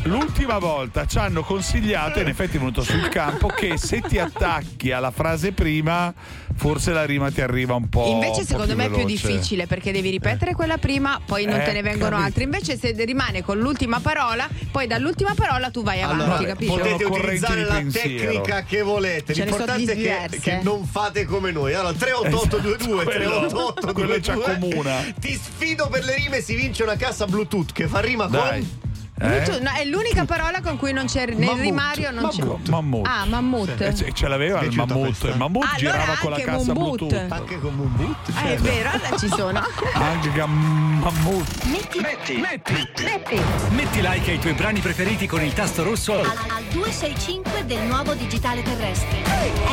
l'ultima 0.03 0.57
volta 0.59 1.05
ci 1.05 1.17
hanno 1.17 1.41
consigliato, 1.41 2.19
in 2.19 2.27
effetti 2.27 2.55
è 2.55 2.59
venuto 2.59 2.81
sul 2.81 3.09
campo, 3.09 3.47
che 3.47 3.77
se 3.77 4.01
ti 4.01 4.19
attacchi 4.19 4.91
alla 4.91 5.11
frase 5.11 5.51
prima, 5.51 6.13
forse 6.59 6.91
la 6.91 7.05
rima 7.05 7.31
ti 7.31 7.41
arriva 7.41 7.73
un 7.73 7.89
po'. 7.89 8.05
Invece 8.07 8.31
un 8.31 8.35
po' 8.39 8.43
secondo 8.45 8.75
me 8.75 8.85
è 8.85 8.89
più 8.89 9.05
difficile 9.05 9.65
perché 9.65 9.91
devi 9.91 10.09
ripetere 10.11 10.53
quella 10.53 10.77
prima, 10.77 11.19
poi 11.25 11.45
non 11.45 11.59
Eh, 11.61 11.63
te 11.63 11.71
ne 11.71 11.81
vengono 11.81 12.09
capito. 12.11 12.25
altre. 12.27 12.43
Invece 12.43 12.77
se 12.77 12.93
rimane 13.05 13.41
con 13.41 13.57
l'ultima 13.57 13.99
parola, 14.01 14.47
poi 14.71 14.85
dall'ultima 14.85 15.33
parola 15.33 15.71
tu 15.71 15.81
vai 15.83 16.01
avanti, 16.01 16.23
Allora, 16.23 16.43
capisci? 16.45 16.71
potete 16.77 17.03
utilizzare 17.05 17.63
la 17.63 17.75
pensiero. 17.75 18.31
tecnica 18.31 18.63
che 18.63 18.81
volete. 18.81 19.33
Ce 19.33 19.43
L'importante 19.45 19.91
è 19.93 20.27
che, 20.29 20.39
che 20.39 20.59
non 20.61 20.85
fate 20.85 21.25
come 21.25 21.51
noi. 21.51 21.73
Allora, 21.73 21.93
38822 21.93 23.03
Quello- 23.05 23.29
388 23.47 23.93
quello 23.93 24.19
ci 24.21 24.31
accomuna. 24.31 24.95
Ti 25.19 25.39
sfido 25.41 25.87
per 25.87 26.03
le 26.03 26.15
rime, 26.15 26.41
si 26.41 26.55
vince 26.55 26.83
una 26.83 26.95
cassa 26.97 27.25
Bluetooth 27.25 27.71
che 27.71 27.87
fa 27.87 27.99
rima 28.01 28.25
Dai. 28.25 28.59
con 28.59 28.88
Eh? 29.21 29.41
Tu- 29.43 29.61
no, 29.61 29.71
è 29.71 29.83
l'unica 29.85 30.25
parola 30.25 30.61
con 30.61 30.77
cui 30.77 30.93
non 30.93 31.05
c'è 31.05 31.25
nel 31.25 31.37
Mammut. 31.39 31.61
rimario 31.61 32.11
non 32.11 32.29
c'è. 32.29 32.39
Mammut. 32.43 32.69
Mammut. 32.69 33.07
Ah, 33.07 33.25
mammut. 33.25 33.81
Eh, 33.81 33.95
ce- 34.13 34.27
l'aveva 34.27 34.61
il 34.61 34.73
mammut. 34.75 35.23
Il 35.23 35.35
mammut 35.37 35.63
Allora 35.63 35.77
girava 35.77 36.17
con 36.21 36.31
la 36.31 36.39
cassa 36.39 36.73
Moonboot. 36.73 36.97
Bluetooth. 36.97 37.31
anche 37.31 37.59
con 37.59 37.79
un 37.79 37.95
boot. 37.95 38.15
Ah, 38.33 38.43
è 38.49 38.57
vero, 38.57 38.89
allora 38.89 39.17
ci 39.17 39.27
sono. 39.27 39.59
Anche 39.93 40.31
gam- 40.31 40.99
mammut. 41.01 41.63
Metti, 41.65 41.99
Metti, 41.99 42.37
metti, 42.37 42.73
metti 43.03 43.41
metti 43.71 44.01
like 44.01 44.31
ai 44.31 44.39
tuoi 44.39 44.53
brani 44.53 44.79
preferiti 44.79 45.27
con 45.27 45.41
il 45.43 45.53
tasto 45.53 45.83
rosso 45.83 46.13
al, 46.19 46.25
al 46.25 46.63
265 46.71 47.65
del 47.65 47.81
nuovo 47.81 48.13
digitale 48.13 48.61
terrestre. 48.61 49.21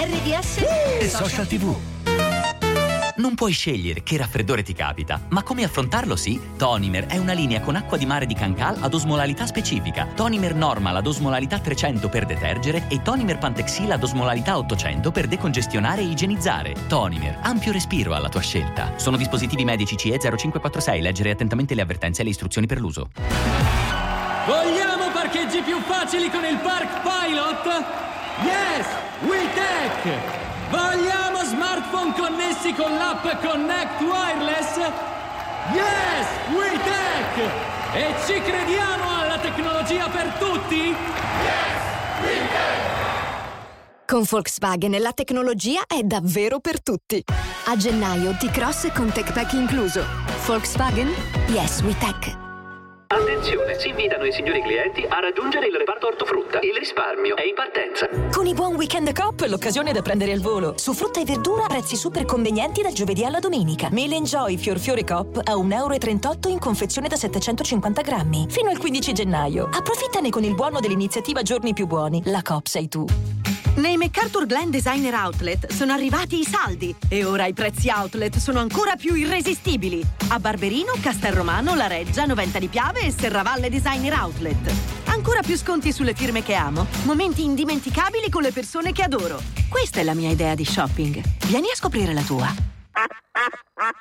RDS 0.03 0.57
e 1.01 1.09
social 1.09 1.47
tv. 1.47 1.75
Non 3.17 3.35
puoi 3.35 3.53
scegliere 3.53 4.03
che 4.03 4.19
raffreddore 4.19 4.63
ti 4.63 4.75
capita, 4.75 5.19
ma 5.31 5.43
come 5.43 5.65
affrontarlo 5.65 6.17
sì? 6.17 6.39
Tonimer 6.59 7.07
è 7.07 7.17
una 7.17 7.33
linea 7.33 7.63
con 7.63 7.75
acqua 7.75 7.97
di 7.97 8.05
mare 8.05 8.27
di 8.27 8.35
Cancal 8.35 8.77
ad 8.83 8.93
osmolarità 8.93 9.47
specifica. 9.47 10.07
Tonimer 10.15 10.55
Normal 10.55 10.97
ad 10.97 11.07
osmolarità 11.07 11.59
300 11.59 12.11
per 12.11 12.27
detergere 12.27 12.89
e 12.89 13.01
Tonimer 13.01 13.39
Pantexil 13.39 13.91
ad 13.91 14.03
osmolarità 14.03 14.59
800 14.59 15.11
per 15.13 15.29
decongestionare 15.29 16.03
e 16.03 16.05
igienizzare. 16.05 16.75
Tonimer, 16.89 17.39
ampio 17.41 17.73
respiro 17.73 18.13
alla 18.15 18.29
tua 18.29 18.43
scelta. 18.43 18.99
Sono 18.99 19.17
dispositivi 19.17 19.65
medici 19.65 19.97
CE 19.97 20.19
0546, 20.19 21.01
leggere 21.01 21.31
attentamente 21.31 21.75
le 21.75 21.81
avvertenze 21.81 22.21
e 22.21 22.25
le 22.25 22.31
istruzioni 22.31 22.67
per 22.67 22.81
l'uso. 22.81 23.09
Vogliamo 24.47 25.11
parcheggi 25.15 25.63
più 25.63 25.81
facili 25.81 26.29
con 26.29 26.45
il 26.45 26.59
Park 26.59 27.01
Pilot? 27.01 27.85
Yes! 28.45 28.87
WeTech! 29.23 30.46
Vogliamo 30.71 31.45
smartphone 31.45 32.13
connessi 32.15 32.73
con 32.75 32.97
l'app 32.97 33.23
Connect 33.41 34.01
Wireless? 34.01 34.77
Yes! 35.73 36.27
WeTech! 36.51 37.75
E 37.95 38.15
ci 38.27 38.41
crediamo 38.41 39.19
alla 39.21 39.39
tecnologia 39.39 40.09
per 40.09 40.33
tutti? 40.39 40.95
Con 44.07 44.23
Volkswagen 44.29 45.01
la 45.01 45.13
tecnologia 45.13 45.83
è 45.87 46.03
davvero 46.03 46.59
per 46.61 46.83
tutti. 46.83 47.23
A 47.67 47.77
gennaio 47.77 48.37
T-Cross 48.37 48.93
con 48.93 49.11
TechPack 49.11 49.53
incluso. 49.53 50.05
Volkswagen? 50.47 51.13
Yes, 51.49 51.81
we 51.83 51.97
tech. 51.99 52.46
Attenzione, 53.09 53.79
si 53.79 53.91
invitano 53.91 54.25
i 54.25 54.33
signori 54.33 54.61
clienti 54.63 55.07
a 55.09 55.21
raggiungere 55.21 55.69
il 55.69 55.77
reparto 55.77 56.09
ortofrutta. 56.09 56.59
Il 56.63 56.75
risparmio 56.77 57.37
è 57.37 57.47
in 57.47 57.55
partenza. 57.55 58.09
Con 58.33 58.47
i 58.47 58.53
buon 58.53 58.75
weekend 58.75 59.13
Coop 59.15 59.45
l'occasione 59.47 59.93
da 59.93 60.03
prendere 60.03 60.33
al 60.33 60.41
volo. 60.41 60.75
Su 60.77 60.93
frutta 60.93 61.21
e 61.21 61.25
verdura 61.25 61.67
prezzi 61.67 61.95
super 61.95 62.25
convenienti 62.25 62.83
dal 62.83 62.93
giovedì 62.93 63.25
alla 63.25 63.39
domenica. 63.39 63.91
Mele 63.93 64.17
Enjoy 64.17 64.57
Fior 64.57 64.79
Fiore 64.81 65.05
Coop 65.05 65.41
a 65.45 65.53
1,38 65.53 65.73
euro 65.73 66.49
in 66.49 66.59
confezione 66.59 67.07
da 67.07 67.15
750 67.15 68.03
grammi. 68.03 68.47
Fino 68.49 68.71
al 68.71 68.79
15 68.79 69.13
gennaio. 69.13 69.69
Approfittane 69.73 70.31
con 70.31 70.43
il 70.43 70.57
buono 70.57 70.81
dell'iniziativa 70.81 71.43
Giorni 71.43 71.75
più 71.75 71.87
buoni. 71.87 72.23
La 72.25 72.43
Coop 72.43 72.67
sei 72.67 72.89
tu. 72.89 73.05
Nei 73.75 73.97
MacArthur 73.97 74.47
Glen 74.47 74.71
Designer 74.71 75.15
Outlet 75.15 75.71
sono 75.73 75.93
arrivati 75.93 76.39
i 76.39 76.45
saldi 76.45 76.95
e 77.09 77.25
ora 77.25 77.47
i 77.47 77.53
prezzi 77.53 77.91
outlet 77.91 78.39
sono 78.39 78.61
ancora 78.61 78.97
più 78.97 79.15
irresistibili. 79.15 80.05
A 80.29 80.39
Barberino, 80.39 80.95
Castelromano, 81.01 81.75
La 81.75 81.87
Reggia, 81.87 82.25
Noventa 82.25 82.59
di 82.59 82.69
Piave 82.69 83.01
e 83.01 83.11
Serravalle 83.11 83.69
Designer 83.69 84.15
Outlet. 84.15 84.73
Ancora 85.07 85.43
più 85.43 85.57
sconti 85.57 85.93
sulle 85.93 86.15
firme 86.15 86.43
che 86.43 86.55
amo, 86.55 86.87
momenti 87.03 87.45
indimenticabili 87.45 88.31
con 88.31 88.43
le 88.43 88.53
persone 88.53 88.93
che 88.93 89.03
adoro. 89.03 89.41
Questa 89.69 90.01
è 90.01 90.05
la 90.05 90.15
mia 90.15 90.31
idea 90.31 90.55
di 90.55 90.65
shopping. 90.65 91.23
Vieni 91.47 91.69
a 91.71 91.75
scoprire 91.75 92.13
la 92.13 92.23
tua. 92.23 92.76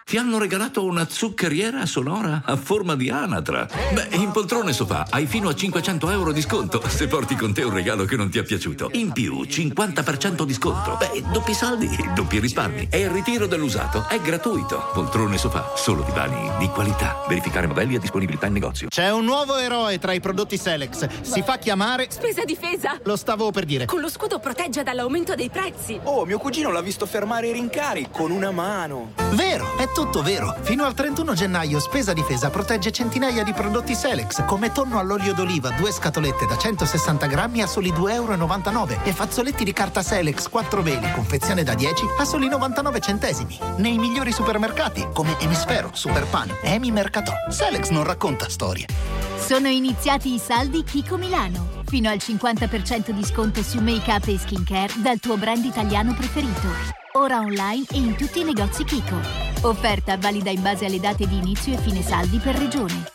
Ti 0.07 0.17
hanno 0.17 0.37
regalato 0.37 0.85
una 0.85 1.07
zuccheriera 1.09 1.87
sonora 1.87 2.43
a 2.45 2.55
forma 2.57 2.95
di 2.95 3.09
anatra. 3.09 3.67
Beh, 3.91 4.09
in 4.17 4.29
poltrone 4.29 4.71
sofà 4.71 5.07
hai 5.09 5.25
fino 5.25 5.49
a 5.49 5.55
500 5.55 6.11
euro 6.11 6.31
di 6.31 6.41
sconto 6.41 6.79
se 6.87 7.07
porti 7.07 7.33
con 7.33 7.55
te 7.55 7.63
un 7.63 7.73
regalo 7.73 8.05
che 8.05 8.15
non 8.15 8.29
ti 8.29 8.37
è 8.37 8.43
piaciuto. 8.43 8.91
In 8.93 9.11
più, 9.13 9.41
50% 9.41 10.43
di 10.43 10.53
sconto. 10.53 10.95
Beh, 10.99 11.23
doppi 11.31 11.55
saldi, 11.55 11.89
doppi 12.13 12.37
risparmi. 12.37 12.87
E 12.91 12.99
il 12.99 13.09
ritiro 13.09 13.47
dell'usato 13.47 14.07
è 14.07 14.21
gratuito. 14.21 14.91
Poltrone 14.93 15.39
sofà, 15.39 15.73
solo 15.75 16.03
divani 16.03 16.51
di 16.59 16.67
qualità. 16.67 17.23
Verificare 17.27 17.65
modelli 17.65 17.95
e 17.95 17.99
disponibilità 17.99 18.45
in 18.45 18.53
negozio. 18.53 18.89
C'è 18.89 19.11
un 19.11 19.25
nuovo 19.25 19.57
eroe 19.57 19.97
tra 19.97 20.13
i 20.13 20.19
prodotti 20.19 20.55
Selex. 20.55 21.21
Si 21.21 21.41
fa 21.41 21.57
chiamare. 21.57 22.05
Spesa 22.11 22.45
difesa! 22.45 22.99
Lo 23.05 23.15
stavo 23.15 23.49
per 23.49 23.65
dire. 23.65 23.85
Con 23.85 24.01
lo 24.01 24.09
scudo 24.09 24.37
protegge 24.37 24.83
dall'aumento 24.83 25.33
dei 25.33 25.49
prezzi. 25.49 25.99
Oh, 26.03 26.25
mio 26.25 26.37
cugino 26.37 26.69
l'ha 26.69 26.81
visto 26.81 27.07
fermare 27.07 27.47
i 27.47 27.53
rincari 27.53 28.09
con 28.11 28.29
una 28.29 28.51
mano. 28.51 29.13
Vero, 29.31 29.75
è 29.77 29.93
tutto 29.95 30.21
vero. 30.21 30.53
Fino 30.59 30.83
al 30.83 30.93
31 30.93 31.33
gennaio 31.33 31.79
Spesa 31.79 32.11
Difesa 32.11 32.49
protegge 32.49 32.91
centinaia 32.91 33.43
di 33.43 33.53
prodotti 33.53 33.95
Selex, 33.95 34.43
come 34.45 34.73
tonno 34.73 34.99
all'olio 34.99 35.33
d'oliva, 35.33 35.69
due 35.69 35.89
scatolette 35.89 36.45
da 36.45 36.57
160 36.57 37.25
grammi 37.27 37.61
a 37.61 37.65
soli 37.65 37.93
2,99 37.93 38.11
euro 38.11 39.03
e 39.05 39.13
fazzoletti 39.13 39.63
di 39.63 39.71
carta 39.71 40.03
Selex 40.03 40.49
4 40.49 40.81
veli, 40.81 41.09
confezione 41.13 41.63
da 41.63 41.73
10 41.75 42.07
a 42.19 42.25
soli 42.25 42.49
99 42.49 42.99
centesimi. 42.99 43.57
Nei 43.77 43.97
migliori 43.97 44.33
supermercati, 44.33 45.07
come 45.13 45.39
Emisfero, 45.39 45.91
Superpan 45.93 46.49
Emi 46.61 46.91
Mercatò. 46.91 47.31
Selex 47.49 47.89
non 47.91 48.03
racconta 48.03 48.49
storie. 48.49 48.87
Sono 49.37 49.69
iniziati 49.69 50.33
i 50.33 50.39
saldi 50.39 50.83
Kiko 50.83 51.15
Milano. 51.15 51.83
Fino 51.85 52.09
al 52.09 52.17
50% 52.17 53.11
di 53.11 53.23
sconto 53.23 53.63
su 53.63 53.79
make-up 53.79 54.27
e 54.27 54.37
skincare 54.37 54.91
dal 54.97 55.19
tuo 55.19 55.37
brand 55.37 55.63
italiano 55.63 56.13
preferito. 56.13 57.03
Ora 57.17 57.39
online 57.39 57.85
e 57.91 57.97
in 57.97 58.17
tutti 58.17 58.41
i 58.41 58.43
negozi 58.43 58.83
Kiko. 58.83 59.15
Offerta 59.61 60.17
valida 60.17 60.49
in 60.49 60.61
base 60.61 60.85
alle 60.85 60.99
date 60.99 61.25
di 61.25 61.37
inizio 61.37 61.73
e 61.73 61.77
fine 61.77 62.01
saldi 62.01 62.39
per 62.39 62.57
regione. 62.57 63.05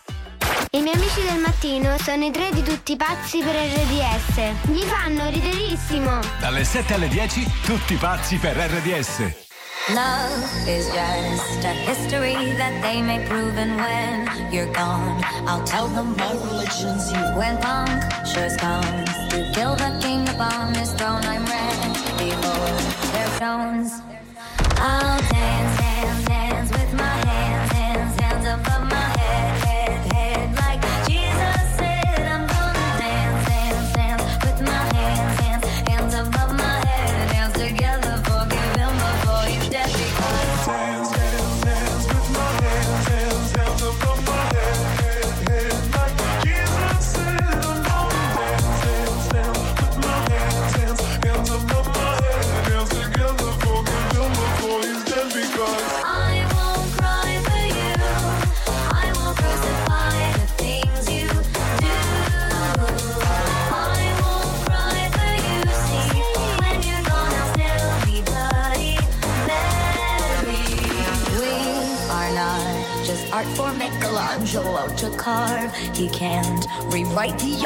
I 0.71 0.81
miei 0.81 0.95
amici 0.95 1.21
del 1.21 1.39
mattino 1.39 1.99
sono 1.99 2.25
i 2.25 2.31
tre 2.31 2.49
di 2.51 2.63
tutti 2.63 2.97
pazzi 2.97 3.41
per 3.41 3.55
RDS. 3.55 4.71
Gli 4.71 4.81
fanno 4.85 5.29
riderissimo. 5.29 6.19
Dalle 6.41 6.65
7 6.65 6.95
alle 6.95 7.09
10, 7.09 7.47
tutti 7.63 7.95
pazzi 7.97 8.39
per 8.39 8.57
RDS. 8.57 9.49
Love 9.89 10.67
is 10.67 10.87
just 10.93 11.65
a 11.65 11.73
history 11.85 12.55
that 12.57 12.81
they 12.81 13.03
may 13.03 13.23
prove, 13.27 13.59
and 13.59 13.79
when 13.79 14.53
you're 14.53 14.71
gone, 14.73 15.23
I'll 15.47 15.65
tell 15.65 15.89
them 15.89 16.15
my 16.17 16.33
religion's 16.49 17.11
you. 17.11 17.21
When 17.37 17.59
punctures 17.59 18.57
comes 18.57 19.11
to 19.29 19.51
kill 19.53 19.75
the 19.77 19.99
king 20.01 20.27
upon 20.29 20.75
his 20.75 20.93
throne, 20.95 21.25
I'm 21.25 21.45
ready 21.45 21.70
Stones. 23.41 24.03
Um, 24.83 25.20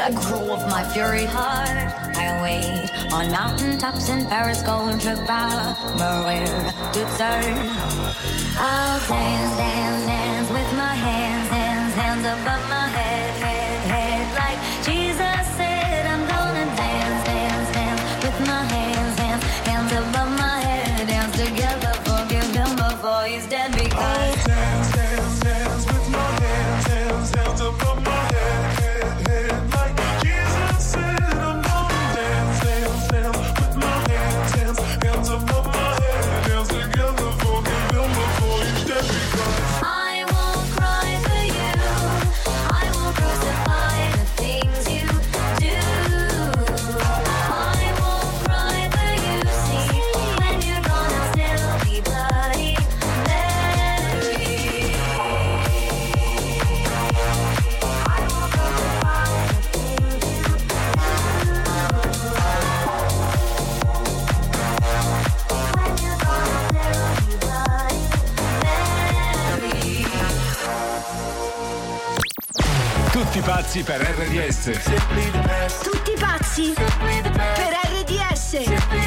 I 0.05 0.11
grow 0.11 0.53
of 0.53 0.69
my 0.69 0.83
fury 0.83 1.25
heart. 1.25 1.67
I 2.15 2.39
wait 2.43 3.11
on 3.11 3.31
mountain 3.31 3.79
tops 3.79 4.07
in 4.07 4.23
Paris, 4.27 4.61
going 4.61 4.99
to 4.99 5.15
Bavaria 5.25 6.45
to 6.45 6.99
Duxer. 6.99 7.41
I'll 8.55 8.99
dance, 9.09 9.57
dance. 9.57 10.04
pazzi 73.75 73.83
per 73.83 73.99
RDS. 74.01 75.81
Tutti 75.81 76.13
pazzi 76.17 76.73
per 76.73 77.73
RDS. 77.99 79.04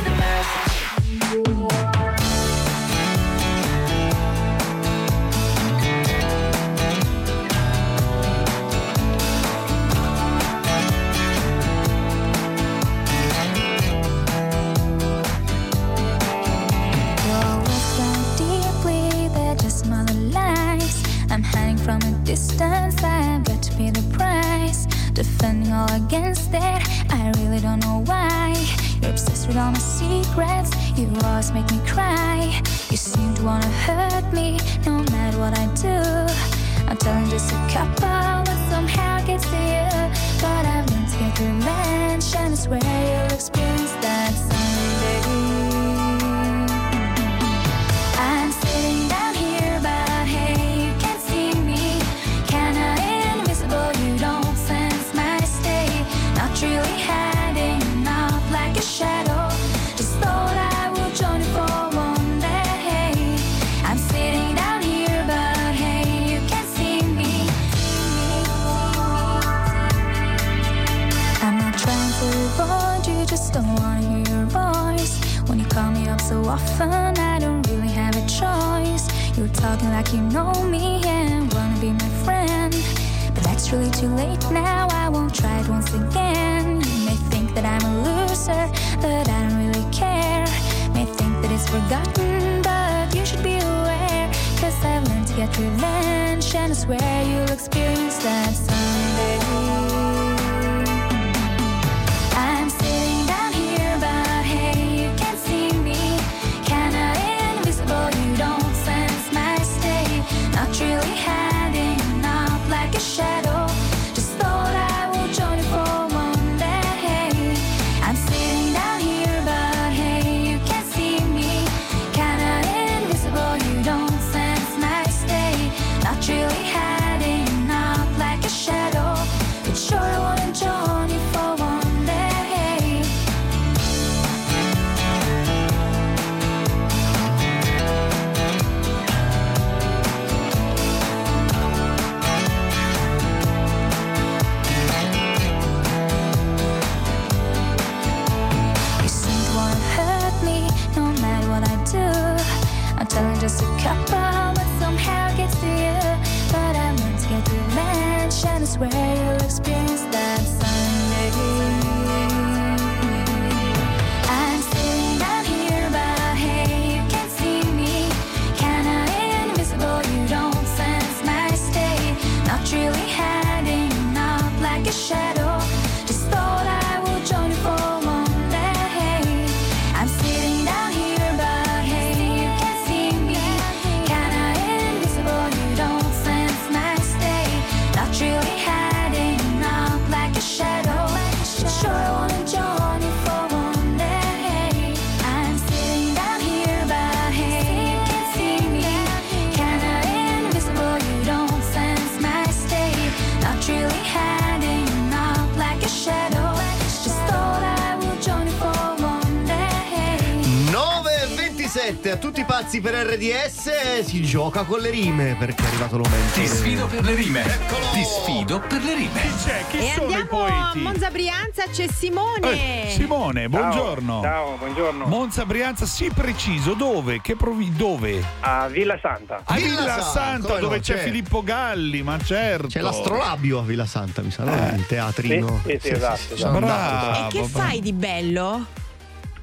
Si 214.19 214.25
gioca 214.25 214.65
con 214.65 214.81
le 214.81 214.91
rime 214.91 215.37
perché 215.39 215.63
è 215.63 215.67
arrivato 215.69 215.95
il 215.95 216.01
momento. 216.03 216.41
Ti 216.41 216.47
sfido 216.49 216.87
per 216.89 217.05
le 217.05 217.15
rime. 217.15 217.45
Ti 217.93 218.03
sfido 218.03 218.59
per 218.59 218.83
le 218.83 218.95
rime. 218.97 219.21
Chi 219.21 219.45
c'è? 219.45 219.65
Chi 219.71 219.77
E 219.77 219.93
sono 219.95 220.11
i 220.11 220.15
andiamo 220.15 220.45
a 220.45 220.49
poeti? 220.49 220.79
Monza 220.81 221.11
Brianza, 221.11 221.63
c'è 221.71 221.87
Simone. 221.87 222.87
Eh, 222.87 222.91
Simone, 222.91 223.49
buongiorno. 223.49 224.21
Ciao, 224.21 224.57
buongiorno. 224.57 225.07
Monza 225.07 225.47
Brianza, 225.47 225.87
sì 225.87 226.11
preciso, 226.13 226.75
dove? 226.75 227.21
Che 227.21 227.37
provi- 227.37 227.73
dove? 227.77 228.21
A 228.41 228.67
Villa 228.67 228.99
Santa. 229.01 229.43
A 229.45 229.55
Villa, 229.55 230.03
Santa, 230.03 230.49
come 230.49 230.61
dove 230.63 230.77
no, 230.79 230.83
c'è 230.83 230.95
c'è. 230.97 231.03
Filippo 231.05 231.45
Galli, 231.45 232.03
ma 232.03 232.19
certo. 232.19 232.67
C'è 232.67 232.81
l'astrolabio 232.81 233.61
a 233.61 233.63
Villa 233.63 233.87
Santa, 233.87 234.23
mi 234.23 234.33
sa, 234.33 234.43
no? 234.43 234.53
il 234.75 234.85
teatrino. 234.85 235.61
Sì, 235.65 235.71
sì, 235.75 235.79
sì, 235.81 235.89
esatto, 235.91 236.37
sono 236.37 236.59
esatto. 236.59 236.73
andato. 236.73 237.37
E 237.37 237.41
che 237.41 237.47
fai 237.47 237.79
di 237.81 237.93
bello? 237.93 238.67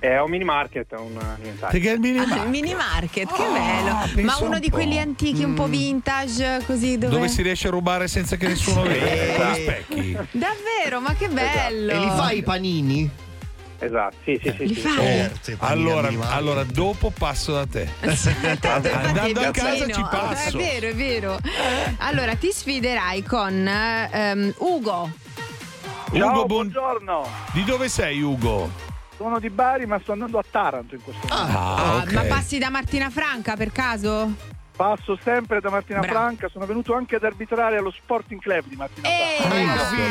È 0.05 0.21
un 0.21 0.29
mini 0.29 0.43
market, 0.43 0.91
un 0.91 1.17
alimentare. 1.17 1.71
Perché 1.71 1.89
è 1.89 1.93
il 1.93 1.99
mini 1.99 2.19
Ah, 2.19 2.43
il 2.43 2.49
mini 2.49 2.75
market, 2.75 3.31
che 3.33 3.41
Ah, 3.41 4.07
bello. 4.11 4.23
Ma 4.23 4.37
uno 4.39 4.53
un 4.55 4.59
di 4.59 4.69
po'. 4.69 4.75
quelli 4.75 4.99
antichi, 4.99 5.43
un 5.43 5.55
po' 5.55 5.65
vintage, 5.65 6.61
così 6.67 6.97
dove. 6.99 7.13
Dove 7.15 7.27
si 7.27 7.41
riesce 7.41 7.69
a 7.69 7.71
rubare 7.71 8.07
senza 8.07 8.35
che 8.35 8.47
nessuno 8.47 8.83
veda? 8.83 9.35
Con 9.35 9.51
gli 9.51 9.61
specchi. 9.61 10.17
Davvero, 10.37 11.01
ma 11.01 11.13
che 11.15 11.27
bello! 11.27 11.91
E 11.91 11.97
li 11.99 12.09
fai 12.09 12.37
i 12.37 12.43
panini? 12.43 13.09
Esatto, 13.79 14.15
sì, 14.23 14.39
sì, 14.41 14.53
sì. 14.57 14.67
Li 14.67 14.73
sì. 14.75 14.81
fai? 14.81 14.95
Certo, 14.95 15.55
Allora, 15.59 16.09
allora, 16.29 16.63
dopo 16.63 17.09
passo 17.09 17.53
da 17.53 17.65
te. 17.65 17.89
Andando 18.61 19.39
a 19.41 19.51
casa 19.51 19.87
ci 19.91 20.05
passo. 20.09 20.57
È 20.57 20.61
vero, 20.61 20.87
è 20.87 20.93
vero. 20.95 21.39
Allora, 21.97 22.35
ti 22.35 22.51
sfiderai 22.51 23.23
con 23.23 23.67
ehm, 23.67 24.53
Ugo. 24.59 25.09
Ciao, 26.13 26.29
Ugo, 26.29 26.45
buon- 26.45 26.45
buongiorno. 26.45 27.27
di 27.53 27.63
dove 27.63 27.89
sei 27.89 28.21
Ugo? 28.21 28.69
Sono 29.17 29.39
di 29.39 29.49
Bari, 29.49 29.85
ma 29.85 29.97
sto 30.01 30.11
andando 30.11 30.37
a 30.39 30.43
Taranto 30.49 30.95
in 30.95 31.01
questo 31.01 31.25
momento. 31.27 31.57
Ah, 31.57 31.95
ok. 32.03 32.11
Ma 32.13 32.21
passi 32.23 32.57
da 32.57 32.69
Martina 32.69 33.09
Franca 33.09 33.55
per 33.55 33.71
caso? 33.71 34.33
Passo 34.75 35.17
sempre 35.23 35.61
da 35.61 35.69
Martina 35.69 35.99
Bravo. 35.99 36.13
Franca, 36.15 36.49
sono 36.51 36.65
venuto 36.65 36.93
anche 36.93 37.15
ad 37.15 37.23
arbitrare 37.23 37.77
allo 37.77 37.91
Sporting 37.91 38.41
Club 38.41 38.65
di 38.67 38.75
Martina 38.75 39.07
Eh, 39.07 39.37
Franca. 39.39 39.55
Hai 39.55 39.65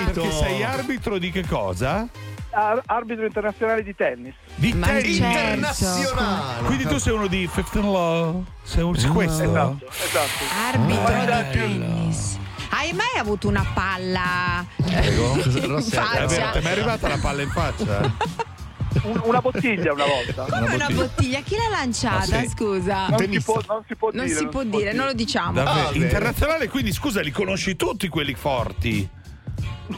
capito? 0.04 0.20
Perché 0.22 0.30
sei 0.36 0.62
arbitro 0.64 1.18
di 1.18 1.30
che 1.30 1.46
cosa? 1.46 2.08
Ar- 2.50 2.82
arbitro 2.86 3.26
internazionale 3.26 3.82
di 3.82 3.94
tennis. 3.94 4.34
Di 4.54 4.72
Ma 4.72 4.86
tennis. 4.86 5.16
certo. 5.18 5.38
Internazionale. 5.38 6.62
Quindi 6.66 6.84
tu 6.86 6.98
sei 6.98 7.12
uno 7.12 7.26
di 7.26 7.46
15 7.46 7.80
Law? 7.82 8.44
Sei 8.62 8.82
un 8.82 8.96
sei 8.96 9.10
questo? 9.10 9.42
Esatto, 9.42 9.86
esatto. 9.90 10.44
Arbitro 10.72 11.14
Ah. 11.34 11.42
di 11.42 11.58
tennis. 11.58 12.38
Hai 12.70 12.92
mai 12.94 13.18
avuto 13.18 13.48
una 13.48 13.64
palla 13.74 14.64
Prego? 14.82 15.34
in 15.36 15.40
È 15.42 15.44
vero, 15.48 15.80
faccia? 15.80 16.26
ti 16.26 16.58
è 16.58 16.62
mai 16.62 16.72
arrivata 16.72 17.08
la 17.08 17.18
palla 17.20 17.42
in 17.42 17.50
faccia? 17.50 18.12
Un- 19.02 19.20
una 19.24 19.40
bottiglia 19.40 19.92
una 19.92 20.04
volta. 20.06 20.44
Come 20.48 20.74
una 20.74 20.88
bottiglia? 20.90 21.40
Chi 21.40 21.56
l'ha 21.56 21.68
lanciata? 21.70 22.36
Ma 22.36 22.42
sì. 22.42 22.48
Scusa. 22.48 23.06
Non 23.08 23.18
si 23.30 23.40
può, 23.40 23.60
non 23.66 23.82
si 23.86 23.96
può 23.96 24.10
Non 24.12 24.24
dire. 24.26 24.38
si 24.38 24.46
può 24.46 24.62
dire, 24.62 24.92
non 24.92 25.06
lo 25.06 25.12
diciamo. 25.12 25.60
Ah. 25.60 25.90
Internazionale, 25.92 26.68
quindi 26.68 26.92
scusa, 26.92 27.20
li 27.20 27.30
conosci 27.30 27.76
tutti 27.76 28.08
quelli 28.08 28.34
forti? 28.34 29.08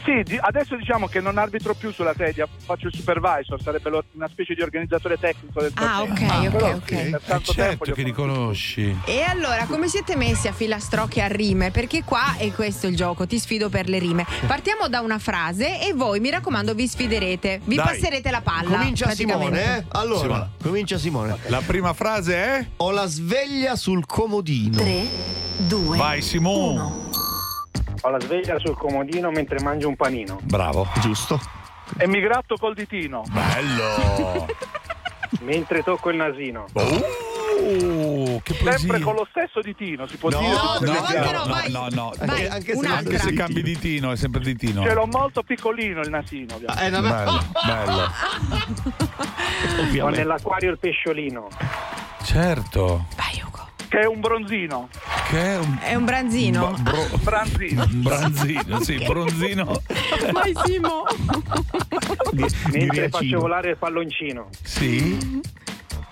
Sì, 0.05 0.37
adesso 0.41 0.75
diciamo 0.77 1.07
che 1.07 1.21
non 1.21 1.39
arbitro 1.39 1.75
più 1.75 1.93
sulla 1.93 2.13
sedia, 2.17 2.47
faccio 2.65 2.89
il 2.89 2.95
supervisor, 2.95 3.61
sarebbe 3.63 3.89
lo- 3.89 4.05
una 4.13 4.29
specie 4.29 4.55
di 4.55 4.61
organizzatore 4.63 5.17
tecnico 5.17 5.61
del 5.61 5.71
Ah, 5.75 5.99
torneo. 6.05 6.13
ok, 6.13 6.47
ok, 6.47 6.51
Però 6.51 6.71
ok. 6.75 6.83
sì, 6.89 6.95
per 6.95 7.05
Eh 7.05 7.11
tanto 7.27 7.53
tempo 7.53 7.53
certo 7.85 7.93
che 7.93 8.03
li 8.03 8.11
conosci. 8.13 8.97
E 9.05 9.23
allora, 9.23 9.67
come 9.67 9.87
siete 9.89 10.17
messi 10.17 10.49
a 10.49 10.53
filastrocche 10.53 11.23
a 11.23 11.29
rime? 11.29 11.71
Perché 11.71 12.03
qua 12.05 12.35
è 12.37 12.51
questo 12.53 12.89
il 12.89 12.97
gioco, 12.97 13.27
ti 13.29 13.39
sfido 13.39 13.69
per 13.69 13.89
le 13.89 13.99
rime. 14.01 14.27
Partiamo 14.47 14.89
da 14.89 15.01
una 15.01 15.19
frase 15.21 15.81
e 15.81 15.93
voi, 15.95 16.19
mi 16.19 16.31
raccomando, 16.31 16.75
vi 16.75 16.89
sfiderete. 16.89 17.61
Vi 17.65 17.77
Dai. 17.77 17.85
passerete 17.87 18.31
la 18.31 18.41
palla. 18.41 18.79
Comincia. 18.79 19.11
Simone, 19.11 19.77
eh? 19.79 19.85
Allora, 19.93 20.21
Simone. 20.21 20.49
comincia 20.63 20.99
Simone. 20.99 21.37
La 21.47 21.63
prima 21.65 21.93
frase 21.93 22.35
è? 22.37 22.67
Ho 22.79 22.91
la 22.91 23.07
sveglia 23.07 23.77
sul 23.77 24.05
comodino. 24.05 24.77
3, 24.77 25.03
2, 25.59 25.97
Vai 25.97 26.21
Simone. 26.23 27.05
Ho 28.03 28.11
la 28.11 28.21
sveglia 28.21 28.59
sul 28.59 28.77
comodino 28.77 29.31
mentre 29.31 29.59
mangio 29.63 29.89
un 29.89 29.97
panino. 29.97 30.39
Bravo. 30.43 30.87
Giusto. 31.01 31.41
E 31.99 32.07
mi 32.09 32.21
gratto 32.21 32.57
col 32.57 32.75
ditino 32.75 33.23
Bello. 33.31 34.47
mentre 35.43 35.83
tocco 35.83 36.11
il 36.11 36.17
nasino. 36.17 36.67
Oh, 37.59 38.39
che 38.43 38.53
Sempre 38.55 38.77
poesia. 38.85 39.01
con 39.05 39.15
lo 39.15 39.27
stesso 39.31 39.61
ditino, 39.63 40.07
si 40.07 40.17
può 40.19 40.29
No, 40.31 40.39
dire. 40.39 40.53
No, 40.53 40.79
no, 40.81 40.93
no, 40.93 41.01
no. 41.33 41.33
no, 41.33 41.45
vai. 41.53 41.71
no, 41.71 41.87
no. 41.91 42.13
Vai, 42.25 42.47
Anche 42.47 42.77
se-. 42.77 42.87
Anche 42.87 43.19
se 43.19 43.33
cambi 43.33 43.63
ditino, 43.63 44.13
è 44.13 44.17
sempre 44.17 44.43
ditino. 44.43 44.83
Ce 44.83 44.93
l'ho 44.93 45.07
molto 45.07 45.43
piccolino 45.43 46.01
il 46.03 46.11
nasino, 46.11 46.55
ovviamente. 46.57 46.85
Eh, 46.87 46.91
vabbè. 46.91 47.09
Bello, 47.09 47.43
bello. 47.67 48.11
Ho 50.05 50.09
nell'acquario 50.11 50.71
il 50.71 50.79
pesciolino, 50.79 51.49
Certo. 52.23 53.07
Vai, 53.17 53.43
Ugo. 53.47 53.67
che 53.89 54.01
è 54.01 54.07
un 54.07 54.21
bronzino. 54.21 54.89
Che 55.29 55.41
è 55.43 55.59
un 55.59 55.79
È 55.81 55.95
un 55.95 56.05
branzino. 56.05 56.71
ba- 56.71 56.83
bro- 56.83 57.19
branzino. 57.23 57.87
branzino, 57.91 58.81
sì, 58.81 58.97
bronzino. 59.05 59.83
Vai, 60.33 60.53
Simo. 60.65 61.03
mentre 62.71 63.09
faccio 63.09 63.19
Riacino. 63.19 63.41
volare 63.41 63.71
il 63.71 63.77
palloncino. 63.77 64.49
Sì. 64.63 65.41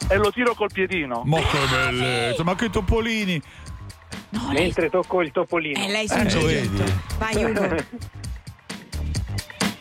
E 0.09 0.17
lo 0.17 0.31
tiro 0.33 0.55
col 0.55 0.71
piedino. 0.73 1.23
Ma 1.25 1.39
che 1.39 1.59
bellezza, 1.71 2.43
ma 2.43 2.55
che 2.57 2.71
topolini. 2.71 3.41
mentre 4.53 4.91
tocco 4.91 5.23
il 5.23 5.31
topolino. 5.31 5.79
E 5.85 5.89
lei 5.91 6.07
Eh, 6.07 6.23
lo 6.23 6.29
getto. 6.29 6.47
vedi? 6.47 6.93
Vai, 7.19 7.45
Ugo. 7.45 7.77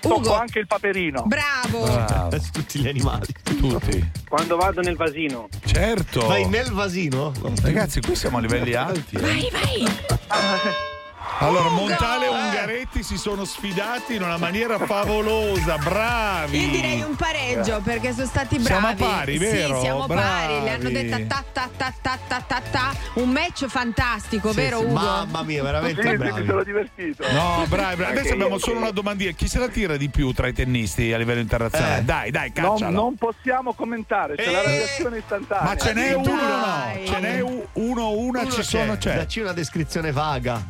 Tocco 0.10 0.20
Ugo. 0.20 0.36
anche 0.36 0.60
il 0.60 0.68
paperino. 0.68 1.24
Bravo. 1.26 1.84
Bravo. 1.86 2.38
Tutti 2.52 2.80
gli 2.80 2.88
animali. 2.88 3.28
Tutti. 3.44 4.12
Quando 4.28 4.58
vado 4.58 4.82
nel 4.82 4.96
vasino. 4.96 5.48
Certo. 5.66 6.26
Vai 6.28 6.48
nel 6.48 6.72
vasino? 6.72 7.32
Ragazzi, 7.62 8.02
qui 8.02 8.16
siamo 8.16 8.38
a 8.38 8.42
livelli 8.42 8.74
alti. 8.74 9.16
eh. 9.16 9.20
Vai, 9.20 9.50
vai. 9.52 9.84
Allora, 11.40 11.68
Ugo! 11.68 11.76
Montale 11.88 12.26
e 12.26 12.30
Ungaretti 12.30 13.04
si 13.04 13.18
sono 13.18 13.44
sfidati 13.44 14.16
in 14.16 14.22
una 14.22 14.38
maniera 14.38 14.78
favolosa, 14.80 15.78
bravi. 15.78 16.58
Io 16.66 16.70
direi 16.72 17.02
un 17.02 17.16
pareggio 17.16 17.82
perché 17.82 18.14
sono 18.14 18.28
stati 18.28 18.56
bravi. 18.60 18.66
Siamo 18.66 18.88
a 18.88 18.94
pari, 18.94 19.38
vero? 19.38 19.76
Sì, 19.76 19.82
siamo 19.82 20.06
pari. 20.08 20.62
Le 20.62 20.70
hanno 20.70 20.90
Bravi. 20.90 20.94
detta 21.10 21.18
ta 21.28 21.44
ta 21.52 21.70
ta 21.76 21.94
ta 22.02 22.20
ta 22.28 22.42
ta 22.48 22.62
ta. 22.72 22.94
Un 23.16 23.30
match 23.30 23.66
fantastico, 23.66 24.52
Sì, 24.52 24.56
vero 24.56 24.80
sì, 24.80 24.86
Ugo? 24.86 24.94
Mamma 24.94 25.44
mia, 25.44 25.58
Sì, 25.60 25.64
veramente 25.66 26.02
sì, 26.02 26.08
mi 26.08 26.18
bravi. 26.18 26.46
sono 26.46 26.64
divertito. 26.64 27.32
No, 27.32 27.66
bravi, 27.68 27.96
bravi. 27.98 28.18
Adesso 28.20 28.34
abbiamo 28.34 28.58
solo 28.58 28.78
una 28.78 28.92
domandina. 28.92 29.32
Chi 29.32 29.48
se 29.48 29.60
la 29.60 29.68
tira 29.68 29.98
di 29.98 30.10
più 30.10 30.32
tra 30.32 30.48
i 30.48 30.54
tennisti 30.54 31.12
a 31.12 31.18
livello 31.18 31.42
internazionale? 31.42 32.00
Eh. 32.00 32.04
Dai, 32.04 32.32
dai, 32.32 32.52
Non, 32.56 32.72
caccialo. 32.72 32.92
non 32.92 33.16
possiamo 33.16 33.74
commentare, 33.74 34.36
c'è 34.36 34.50
la 34.50 34.62
Eh. 34.62 34.66
radiazione 34.66 35.18
istantanea. 35.18 35.64
Ma 35.64 35.76
ce 35.76 35.94
n'è 35.94 36.14
uno, 36.14 36.36
no? 36.36 37.06
Ce 37.06 37.20
n'è 37.20 37.40
uno, 37.42 37.64
una, 37.74 38.04
Uno 38.06 38.50
ci 38.52 38.64
sono, 38.64 38.98
c'è. 38.98 39.16
Dacci 39.16 39.40
una 39.42 39.52
descrizione 39.54 40.12
vaga. 40.14 40.64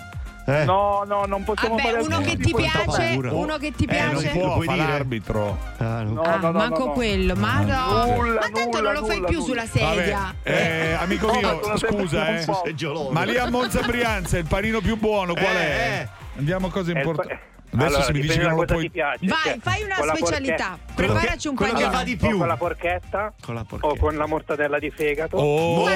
Eh? 0.46 0.66
No, 0.66 1.04
no, 1.08 1.24
non 1.26 1.44
possiamo 1.44 1.76
Vabbè, 1.76 1.90
fare 1.90 2.02
uno 2.04 2.20
che 2.20 2.36
ti 2.38 2.54
piace, 2.54 3.18
uno 3.30 3.58
che 3.58 3.72
ti 3.72 3.86
Eh, 3.86 4.02
non 4.04 4.10
piace. 4.12 4.30
può, 4.30 4.54
puoi 4.56 4.66
fa 4.66 4.74
dire? 4.74 4.88
l'arbitro. 4.88 5.58
Ah, 5.78 6.04
no. 6.04 6.12
No, 6.12 6.22
Ah, 6.22 6.36
no, 6.36 6.52
no, 6.52 6.58
manco 6.58 6.80
no, 6.80 6.86
no. 6.88 6.92
quello, 6.92 7.36
ma 7.36 7.60
no. 7.62 8.06
Nulla, 8.16 8.34
ma 8.34 8.50
tanto 8.50 8.78
nulla, 8.78 8.82
non 8.82 8.94
lo 8.94 9.06
fai 9.06 9.16
nulla, 9.16 9.28
più 9.30 9.40
nulla. 9.40 9.66
sulla 9.66 9.66
sedia. 9.66 10.18
Vabbè, 10.44 10.52
eh, 10.52 10.94
amico 11.00 11.28
No, 11.28 11.34
ma 11.40 11.40
mio, 11.54 11.78
scusa, 11.78 12.28
eh. 12.40 12.46
Ma 13.12 13.24
lì 13.24 13.38
a 13.38 13.50
Monza 13.50 13.82
Brianza 13.84 14.38
il 14.38 14.46
panino 14.46 14.82
più 14.82 14.98
buono 14.98 15.34
qual 15.34 15.56
Eh, 15.56 15.60
è? 15.60 16.02
eh. 16.02 16.08
Andiamo 16.40 16.68
a 16.68 16.72
cose 16.72 16.92
Eh, 16.92 16.98
importanti. 16.98 17.40
Adesso 17.74 17.86
allora, 17.88 18.04
se 18.04 18.14
mi 18.14 18.22
dici 18.22 18.34
che 18.38 18.42
non 18.44 18.50
lo 18.52 18.56
cosa 18.58 18.74
puoi. 18.74 18.90
piace. 18.90 19.26
Vai, 19.26 19.38
cioè, 19.44 19.58
fai 19.60 19.84
una 19.84 19.96
specialità. 20.16 20.78
porchetta- 20.78 20.94
Preparaci 20.94 21.48
un 21.48 21.56
quello 21.56 21.74
che 21.74 21.86
va 21.90 22.04
di 22.04 22.16
più. 22.16 22.36
O 22.36 22.38
con 22.38 22.48
la 22.48 22.58
porchetta 22.58 23.34
Con 23.42 23.56
la 23.56 23.62
o 23.62 23.66
porchetta. 23.66 24.00
con 24.00 24.16
la 24.16 24.26
mortadella 24.28 24.80
di 24.80 24.90
fegato. 24.92 25.38
Oh, 25.38 25.88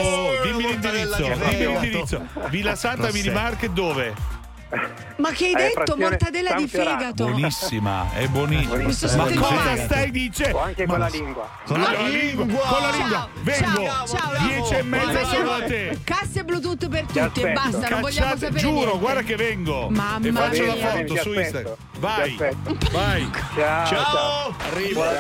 dimmi 0.44 0.68
l'indirizzo. 0.68 1.16
di 1.24 1.34
Dimmi 1.34 1.66
l'indirizzo. 1.68 2.26
Villa 2.50 2.76
Santa. 2.76 3.12
Mini 3.12 3.30
Market 3.30 3.72
dove? 3.72 4.14
Ma 5.18 5.32
che 5.32 5.46
hai 5.46 5.54
Eh, 5.54 5.74
detto? 5.76 5.96
Mortadella 5.98 6.54
di 6.56 6.68
fegato. 6.68 7.26
Buonissima, 7.26 8.08
è 8.14 8.28
buonissima. 8.28 8.76
Buonissima. 8.76 9.16
Ma 9.26 9.32
cosa 9.34 9.78
stai 9.78 10.12
dicendo? 10.12 10.60
Anche 10.62 10.86
con 10.86 11.00
la 11.00 11.08
lingua. 11.08 11.50
Con 11.66 11.80
la 11.82 11.92
lingua. 12.08 12.46
Con 12.46 12.82
la 12.82 12.92
lingua. 12.92 13.30
Vengo. 13.42 13.86
ciao, 13.86 14.08
ciao, 14.08 14.32
Dieci 14.48 14.74
e 14.76 14.82
mezza 14.84 15.22
vai. 15.44 15.62
a 15.64 15.66
te. 15.66 16.00
Casse 16.04 16.44
Bluetooth 16.44 16.88
per 16.90 17.06
tutti 17.06 17.42
e 17.42 17.52
basta, 17.54 17.88
non 17.90 18.02
vogliamo 18.02 18.06
Cacciate, 18.34 18.38
sapere 18.40 18.60
giuro, 18.60 18.80
niente. 18.80 18.98
guarda 19.00 19.22
che 19.22 19.36
vengo. 19.38 19.90
Mamma 19.90 20.28
e 20.28 20.32
faccio 20.34 20.66
la 20.66 20.74
mia. 20.74 20.90
foto 20.92 21.16
su. 21.22 21.34
Instagram. 21.34 21.76
Vai, 22.00 22.38
vai. 22.92 23.32
Ciao. 23.56 23.86
Ciao. 23.86 24.56
Arriva. 24.72 25.12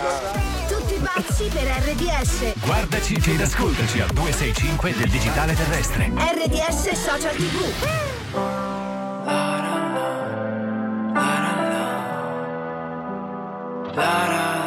Tutti 0.67 0.99
pazzi 1.01 1.49
per 1.53 1.63
RDS. 1.63 2.53
Guardaci 2.59 3.13
ed 3.25 3.41
ascoltaci 3.41 4.01
al 4.01 4.09
265 4.11 4.93
del 4.93 5.09
digitale 5.09 5.55
terrestre. 5.55 6.11
RDS 6.15 6.91
Social 6.91 7.35
TV. 7.35 8.86
No, 13.97 14.66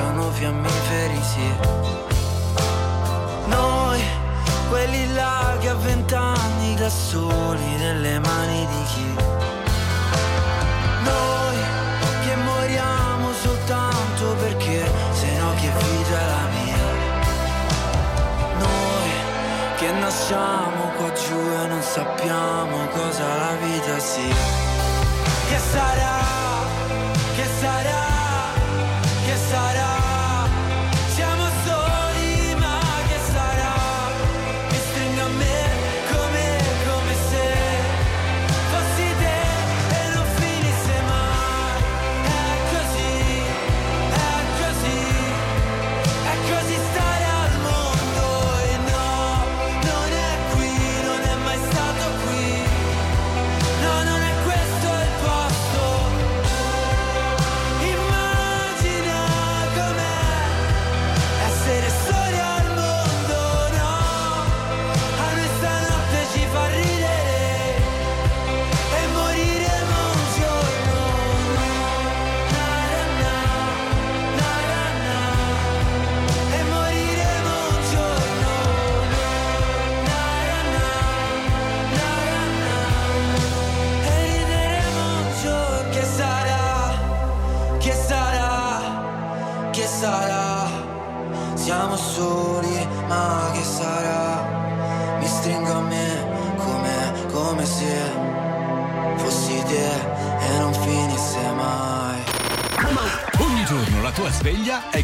bruciano 0.00 0.30
fiammiferi, 0.30 1.22
sì. 1.22 1.54
Noi, 3.46 4.02
quelli 4.68 5.12
là 5.12 5.56
che 5.60 5.68
a 5.68 5.74
vent'anni 5.74 6.74
da 6.76 6.88
soli 6.88 7.76
nelle 7.76 8.18
mani 8.18 8.66
di 8.66 8.82
chi? 8.92 9.14
Noi, 11.04 11.56
che 12.24 12.34
moriamo 12.36 13.32
soltanto 13.42 14.34
perché, 14.40 14.90
se 15.12 15.38
no 15.38 15.52
che 15.60 15.70
vita 15.78 16.18
è 16.18 16.26
la 16.26 16.46
mia? 16.56 16.88
Noi, 18.58 19.10
che 19.76 19.90
nasciamo 19.92 20.82
qua 20.96 21.12
giù 21.12 21.40
e 21.62 21.66
non 21.66 21.82
sappiamo 21.82 22.86
cosa 22.88 23.36
la 23.36 23.54
vita 23.60 23.98
sia. 23.98 24.68
Che 25.48 25.58
sarà? 25.72 26.49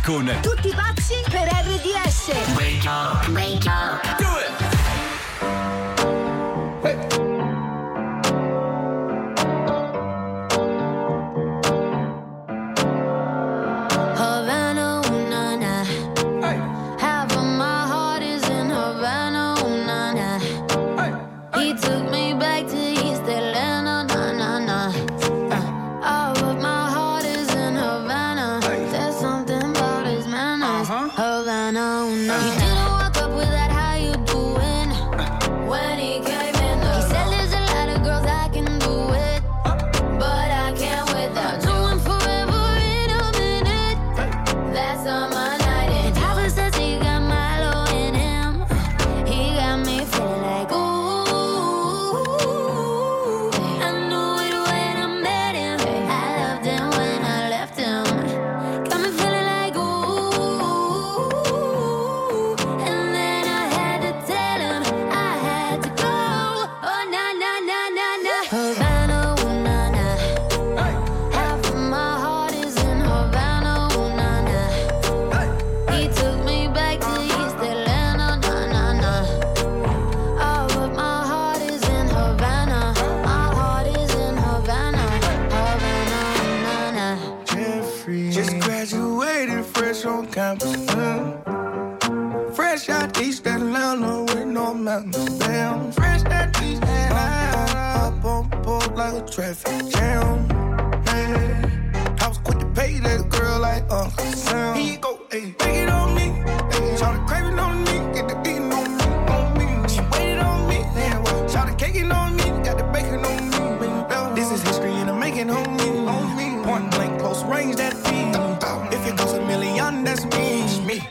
con 0.07 0.39
Tutti 0.41 0.73
pazzi 0.73 1.21
per 1.29 1.49
RDS. 1.49 2.55
Wake 2.55 2.87
up, 2.87 3.27
wake 3.31 3.67
up. 3.67 4.36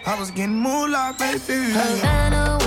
I 0.05 0.19
was 0.19 0.31
getting 0.31 0.55
more 0.55 0.89
like 0.89 1.17
baby. 1.17 1.71
Havana, 1.71 2.57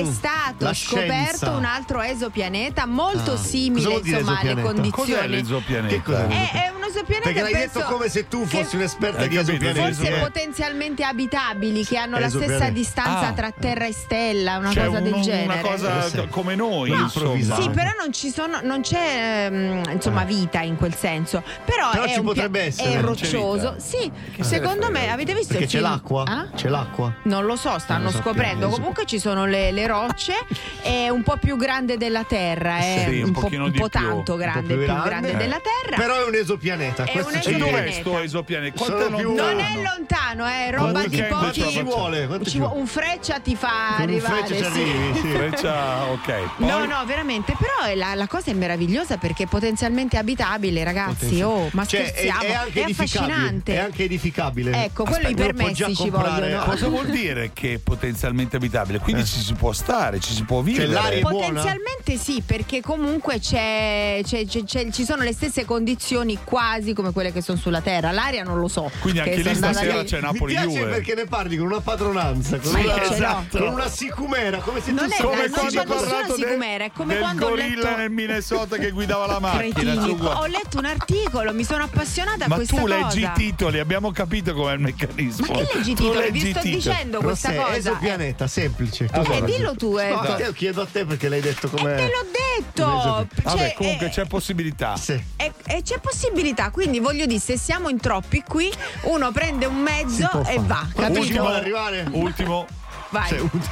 è 0.00 0.12
stato 0.12 0.64
la 0.64 0.74
scoperto 0.74 1.36
scienza. 1.36 1.50
un 1.52 1.64
altro 1.64 2.00
esopianeta 2.02 2.86
molto 2.86 3.32
Ah. 3.32 3.36
simile 3.36 3.94
insomma, 3.94 4.38
alle 4.40 4.60
condizioni. 4.62 4.90
Cos'è 4.90 5.26
l'esopianeta? 5.26 5.94
Che 5.94 6.02
cos'è? 6.02 6.26
È, 6.26 6.50
è 6.52 6.72
un 6.88 6.94
esopianeta 6.94 7.24
Perché 7.28 7.40
l'hai 7.42 7.52
penso 7.52 7.78
detto 7.78 7.90
come 7.90 8.08
se 8.08 8.28
tu 8.28 8.44
fossi 8.46 8.76
un'esperta 8.76 9.26
di 9.26 9.36
esopianeti. 9.36 9.94
Forse 9.94 10.16
eh. 10.16 10.20
potenzialmente 10.20 11.04
abitabili 11.04 11.84
che 11.84 11.96
hanno 11.96 12.18
la 12.18 12.28
stessa 12.28 12.70
distanza 12.70 13.28
Ah. 13.28 13.32
tra 13.32 13.50
Terra 13.50 13.86
e 13.86 13.92
Stella, 13.92 14.56
una 14.58 14.70
C'è 14.70 14.86
cosa 14.86 15.00
del 15.00 15.12
un- 15.12 15.22
genere. 15.22 15.44
una 15.44 15.60
cosa 15.60 16.26
come 16.30 16.54
noi, 16.54 16.90
No, 16.90 16.96
improvvisato. 17.00 17.62
Sì, 17.62 17.68
però 17.70 17.90
non 17.98 18.12
ci 18.12 18.30
sono, 18.30 18.60
non 18.62 18.80
c'è 18.80 19.46
ehm, 19.50 19.82
insomma 19.92 20.24
vita 20.24 20.60
in 20.60 20.76
quel 20.76 20.94
senso. 20.94 21.42
Però, 21.64 21.90
Però 21.90 22.04
è 22.04 22.08
ci 22.12 22.18
un 22.18 22.24
potrebbe 22.24 22.62
essere. 22.62 22.94
È 22.94 23.00
roccioso. 23.00 23.76
Sì, 23.78 24.10
Che 24.34 24.42
secondo 24.44 24.90
me 24.90 25.10
avete 25.10 25.34
visto 25.34 25.52
Perché 25.54 25.68
c'è 25.68 25.80
l'acqua? 25.80 26.24
Ah? 26.26 26.48
C'è 26.54 26.68
l'acqua? 26.68 27.12
Non 27.24 27.44
lo 27.44 27.56
so, 27.56 27.78
stanno 27.78 28.10
scoprendo. 28.10 28.68
Comunque 28.68 29.04
ci 29.06 29.18
sono 29.18 29.44
le, 29.46 29.70
le 29.72 29.86
rocce, 29.86 30.34
è 30.82 31.08
un 31.08 31.22
po' 31.22 31.36
più 31.36 31.56
grande 31.56 31.96
della 31.96 32.24
Terra, 32.24 32.78
è 32.78 33.06
Sì, 33.08 33.20
un 33.20 33.26
un, 33.28 33.32
po', 33.32 33.48
un 33.50 33.72
po' 33.72 33.88
tanto 33.88 34.36
grande, 34.36 34.74
più 34.74 34.84
più 34.84 35.02
grande. 35.02 35.32
Eh. 35.32 35.36
della 35.36 35.60
Terra. 35.60 35.96
Però 35.96 36.20
è 36.22 36.24
un 36.26 36.34
esopianeta. 36.34 36.77
È 36.86 37.10
questo 37.10 37.34
un 37.34 37.42
ci 37.42 37.48
E 37.48 37.54
esopianeta. 37.56 37.64
dov'è 37.78 37.90
sto 37.92 38.18
esopianeta? 38.20 38.76
Quanto 38.84 39.06
è 39.06 39.14
più- 39.14 39.34
non 39.34 39.58
è 39.58 39.74
lontano, 39.82 40.44
è 40.46 40.70
roba 40.70 40.90
Quanto 40.92 41.08
di 41.08 41.22
pochi. 41.22 41.70
ci 41.70 41.82
vuole? 41.82 42.28
Ci 42.44 42.50
ci 42.50 42.58
vuole- 42.58 42.78
un 42.78 42.86
freccia 42.86 43.38
ti 43.40 43.56
fa 43.56 43.94
un 43.96 44.02
arrivare. 44.02 44.34
freccia 44.46 44.54
ci 44.64 44.72
sì. 44.72 44.80
arrivi, 44.80 45.18
sì. 45.20 45.26
Freccia, 45.28 46.04
ok. 46.04 46.32
Poi- 46.56 46.66
No, 46.68 46.84
no, 46.84 47.04
veramente, 47.06 47.54
però 47.58 47.90
è 47.90 47.94
la, 47.94 48.14
la 48.14 48.26
cosa 48.26 48.50
è 48.50 48.54
meravigliosa 48.54 49.16
perché 49.18 49.44
è 49.44 49.46
potenzialmente 49.46 50.16
abitabile, 50.16 50.84
ragazzi. 50.84 51.40
Oh, 51.42 51.68
ma 51.72 51.84
Cioè, 51.84 52.02
è, 52.02 52.06
scherziamo, 52.08 52.40
è 52.42 52.52
anche 52.52 52.80
edificabile. 52.82 53.32
affascinante. 53.32 53.72
È 53.74 53.78
anche 53.78 54.04
edificabile. 54.04 54.84
Ecco, 54.84 55.04
quello 55.04 55.26
Aspetta, 55.26 55.28
i 55.28 55.32
uno 55.34 55.42
può 55.44 55.54
permessi 55.66 55.94
ci 55.94 56.10
comprare- 56.10 56.40
vogliono. 56.40 56.64
Cosa 56.64 56.88
vuol 56.88 57.06
dire 57.06 57.50
che 57.52 57.74
è 57.74 57.78
potenzialmente 57.78 58.56
abitabile? 58.56 58.98
Quindi 58.98 59.24
ci 59.24 59.40
si 59.40 59.52
può 59.54 59.72
stare, 59.72 60.20
ci 60.20 60.32
si 60.32 60.44
può 60.44 60.60
vivere. 60.60 60.86
l'aria 60.88 61.18
è 61.18 61.20
buona? 61.20 61.36
Potenzialmente 61.46 62.16
sì, 62.18 62.42
perché 62.44 62.80
comunque 62.80 63.38
c'è, 63.38 64.20
c'è- 64.24 64.46
c'è- 64.46 64.64
c'è- 64.64 64.90
ci 64.90 65.04
sono 65.04 65.22
le 65.22 65.32
stesse 65.32 65.64
condizioni 65.64 66.38
quasi 66.68 66.92
come 66.92 67.12
quelle 67.12 67.32
che 67.32 67.40
sono 67.40 67.56
sulla 67.58 67.80
Terra. 67.80 68.10
L'aria 68.10 68.42
non 68.42 68.58
lo 68.58 68.68
so. 68.68 68.90
Quindi 69.00 69.20
anche 69.20 69.36
che 69.36 69.42
lì 69.48 69.54
stasera 69.54 70.00
lì. 70.00 70.04
c'è 70.06 70.16
Mi 70.16 70.22
Napoli 70.22 70.52
piace 70.52 70.68
Juve. 70.68 70.84
perché 70.90 71.14
ne 71.14 71.24
parli 71.24 71.56
con 71.56 71.66
una 71.66 71.80
padronanza, 71.80 72.58
con, 72.58 72.72
Ma 72.72 72.78
una, 72.80 72.94
io. 72.94 73.10
Esatto. 73.10 73.58
con 73.58 73.68
una 73.68 73.88
sicumera, 73.88 74.58
come 74.58 74.80
se 74.82 74.92
Non 74.92 75.08
tu 75.08 75.14
è- 75.14 75.22
Come 75.22 75.36
non 75.48 75.50
quando 75.50 75.80
ha 75.80 75.84
parlato 75.84 76.34
sicumera, 76.34 76.84
è 76.84 76.90
come 76.94 77.12
del 77.14 77.22
quando 77.22 77.46
ho 77.46 77.48
gorilla 77.50 77.82
letto- 77.82 77.96
nel 77.96 78.10
Minnesota 78.10 78.76
che 78.76 78.90
guidava 78.90 79.26
la 79.26 79.38
macchina. 79.38 79.94
Ho 80.40 80.46
letto 80.46 80.78
un 80.78 80.84
articolo, 80.84 81.52
mi 81.54 81.64
sono 81.64 81.84
appassionata 81.84 82.44
a 82.44 82.48
Ma 82.48 82.54
questa 82.56 82.76
tu 82.76 82.82
cosa. 82.82 82.96
leggi 82.96 83.20
i 83.22 83.30
titoli, 83.34 83.78
abbiamo 83.78 84.10
capito 84.12 84.52
com'è 84.52 84.74
il 84.74 84.80
meccanismo. 84.80 85.46
Ma 85.48 85.58
che 85.58 85.68
leggi 85.74 85.90
i 85.92 85.94
Tu 85.94 86.02
titoli? 86.02 86.18
leggi 86.18 86.32
Vi 86.32 86.50
sto 86.50 86.60
titoli. 86.60 86.74
dicendo 86.74 87.20
questa 87.20 87.52
cosa. 87.54 87.76
esopianeta, 87.76 88.46
semplice. 88.46 89.06
Tu 89.06 89.20
Eh, 89.20 89.24
guarda. 89.24 89.46
dillo 89.46 89.74
tu, 89.74 89.96
Ecco. 89.96 90.18
a 90.20 90.34
te, 90.34 90.52
chiedo 90.52 90.82
a 90.82 90.86
te 90.90 91.04
perché 91.06 91.28
l'hai 91.28 91.40
detto 91.40 91.68
come. 91.68 91.94
Te 91.94 92.02
l'ho 92.02 92.26
detto. 92.30 92.84
Vabbè, 92.86 93.26
Cioè, 93.56 93.74
comunque 93.76 94.06
eh, 94.06 94.10
c'è 94.10 94.26
possibilità. 94.26 94.96
Sì. 94.96 95.20
E 95.36 95.82
c'è 95.82 95.98
possibilità, 96.00 96.57
quindi 96.70 96.98
voglio 97.00 97.24
dire, 97.26 97.38
se 97.40 97.56
siamo 97.56 97.88
in 97.88 97.98
troppi 97.98 98.42
qui, 98.46 98.70
uno 99.02 99.30
prende 99.32 99.66
un 99.66 99.76
mezzo 99.76 100.24
e 100.24 100.54
fare. 100.54 100.58
va, 100.60 100.86
capito? 100.94 101.20
Ultimo 101.20 101.46
ad 101.48 101.54
arrivare. 101.54 102.06
Ultimo. 102.12 102.66
Vai. 103.10 103.28
Cioè, 103.28 103.40
un- 103.40 103.48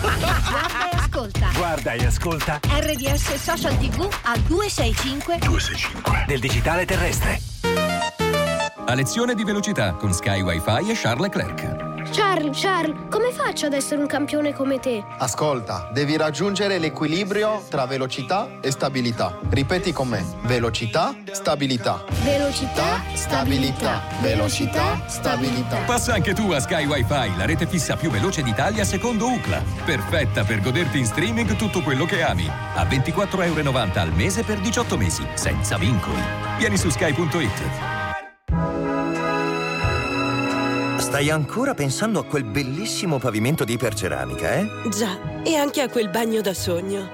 Guarda 0.00 0.90
e 0.90 0.96
ascolta. 0.96 1.48
Guarda 1.54 1.92
e 1.92 2.06
ascolta 2.06 2.60
RDS 2.68 3.34
Social 3.34 3.76
TV 3.78 4.08
al 4.22 4.38
265 4.40 5.38
del 6.26 6.38
digitale 6.40 6.84
terrestre. 6.84 7.40
A 8.86 8.94
lezione 8.94 9.34
di 9.34 9.42
velocità 9.44 9.94
con 9.94 10.12
Sky 10.12 10.42
Wi-Fi 10.42 10.90
e 10.90 10.94
Charles 10.94 11.20
Leclerc. 11.34 11.93
Charles, 12.10 12.60
Charles, 12.60 12.96
come 13.08 13.32
faccio 13.32 13.66
ad 13.66 13.72
essere 13.72 14.00
un 14.00 14.06
campione 14.06 14.52
come 14.52 14.78
te? 14.78 15.04
Ascolta, 15.18 15.88
devi 15.92 16.16
raggiungere 16.16 16.78
l'equilibrio 16.78 17.62
tra 17.68 17.86
velocità 17.86 18.58
e 18.60 18.70
stabilità. 18.70 19.38
Ripeti 19.48 19.92
con 19.92 20.08
me. 20.08 20.24
Velocità, 20.42 21.14
stabilità. 21.32 22.04
Velocità, 22.22 23.02
stabilità. 23.14 24.02
Velocità, 24.20 25.02
stabilità. 25.06 25.78
Passa 25.86 26.14
anche 26.14 26.34
tu 26.34 26.50
a 26.50 26.60
Sky 26.60 26.84
Wi-Fi, 26.84 27.36
la 27.36 27.46
rete 27.46 27.66
fissa 27.66 27.96
più 27.96 28.10
veloce 28.10 28.42
d'Italia 28.42 28.84
secondo 28.84 29.28
UCLA. 29.28 29.62
Perfetta 29.84 30.44
per 30.44 30.60
goderti 30.60 30.98
in 30.98 31.06
streaming 31.06 31.56
tutto 31.56 31.82
quello 31.82 32.04
che 32.04 32.22
ami. 32.22 32.48
A 32.48 32.84
24,90 32.84 33.44
euro 33.44 33.82
al 33.94 34.12
mese 34.12 34.42
per 34.42 34.58
18 34.60 34.96
mesi, 34.96 35.26
senza 35.34 35.76
vincoli. 35.78 36.22
Vieni 36.58 36.76
su 36.76 36.90
sky.it. 36.90 37.93
Stai 41.14 41.30
ancora 41.30 41.74
pensando 41.74 42.18
a 42.18 42.24
quel 42.24 42.42
bellissimo 42.42 43.18
pavimento 43.18 43.62
di 43.62 43.74
iperceramica, 43.74 44.54
eh? 44.54 44.66
Già, 44.90 45.16
e 45.44 45.54
anche 45.54 45.80
a 45.80 45.88
quel 45.88 46.08
bagno 46.08 46.40
da 46.40 46.52
sogno. 46.52 47.08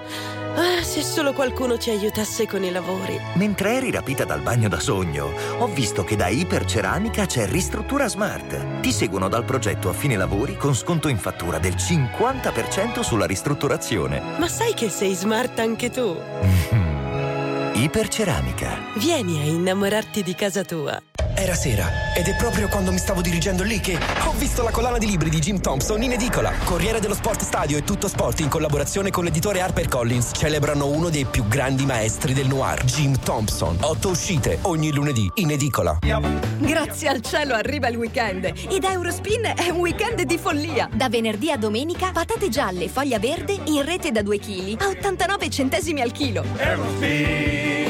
Ah, 0.55 0.82
se 0.82 1.03
solo 1.03 1.34
qualcuno 1.34 1.76
ci 1.76 1.90
aiutasse 1.90 2.46
con 2.46 2.64
i 2.64 2.70
lavori. 2.70 3.20
Mentre 3.34 3.74
eri 3.74 3.90
rapita 3.90 4.24
dal 4.24 4.40
bagno 4.40 4.70
da 4.70 4.80
sogno, 4.80 5.30
ho 5.59 5.66
visto 5.66 6.03
che 6.03 6.16
da 6.16 6.28
Iperceramica 6.28 7.26
c'è 7.26 7.46
Ristruttura 7.46 8.09
Smart. 8.09 8.80
Ti 8.80 8.90
seguono 8.90 9.28
dal 9.28 9.44
progetto 9.44 9.90
a 9.90 9.92
fine 9.92 10.16
lavori 10.16 10.57
con 10.57 10.74
sconto 10.74 11.09
in 11.09 11.18
fattura 11.18 11.59
del 11.59 11.74
50% 11.74 13.01
sulla 13.01 13.26
ristrutturazione. 13.26 14.22
Ma 14.38 14.48
sai 14.48 14.72
che 14.72 14.88
sei 14.88 15.12
smart 15.12 15.59
anche 15.59 15.90
tu? 15.90 16.16
Iperceramica. 17.76 18.78
Vieni 18.96 19.42
a 19.42 19.44
innamorarti 19.44 20.22
di 20.22 20.34
casa 20.34 20.64
tua. 20.64 20.98
Era 21.41 21.55
sera 21.55 22.12
ed 22.14 22.26
è 22.26 22.36
proprio 22.36 22.68
quando 22.68 22.93
mi 22.93 22.99
stavo 22.99 23.22
dirigendo 23.22 23.62
lì 23.62 23.80
che 23.80 23.99
ho 24.26 24.32
visto 24.32 24.62
la 24.62 24.70
collana 24.70 24.99
di 24.99 25.07
libri 25.07 25.30
di 25.30 25.38
Jim 25.38 25.59
Thompson 25.59 26.03
in 26.03 26.12
edicola. 26.12 26.53
Corriere 26.64 27.01
dello 27.01 27.14
Sport 27.14 27.41
Stadio 27.41 27.78
e 27.78 27.82
Tutto 27.82 28.09
Sport 28.09 28.41
in 28.41 28.51
collaborazione 28.51 29.11
con 29.11 29.24
l'editore 29.24 29.62
HarperCollins 29.62 30.32
celebrano 30.34 30.88
uno 30.88 31.09
dei 31.09 31.24
più 31.24 31.49
grandi 31.49 31.86
maestri 31.86 32.34
del 32.34 32.47
noir, 32.47 32.84
Jim 32.84 33.18
Thompson. 33.18 33.78
Otto 33.80 34.11
uscite 34.11 34.59
ogni 34.62 34.93
lunedì 34.93 35.30
in 35.36 35.51
edicola. 35.51 36.01
Grazie 36.59 37.09
al 37.09 37.22
cielo 37.22 37.55
arriva 37.55 37.88
il 37.88 37.97
weekend 37.97 38.45
e 38.45 38.78
da 38.78 38.93
Eurospin 38.93 39.55
è 39.57 39.70
un 39.70 39.78
weekend 39.78 40.20
di 40.20 40.36
follia. 40.36 40.91
Da 40.93 41.09
venerdì 41.09 41.51
a 41.51 41.57
domenica 41.57 42.11
patate 42.12 42.51
gialle 42.51 42.86
foglia 42.91 43.18
verde 43.18 43.59
in 43.64 43.82
rete 43.82 44.11
da 44.11 44.20
2 44.20 44.38
kg 44.38 44.76
a 44.82 44.88
89 44.88 45.49
centesimi 45.49 46.03
al 46.03 46.12
chilo. 46.12 47.89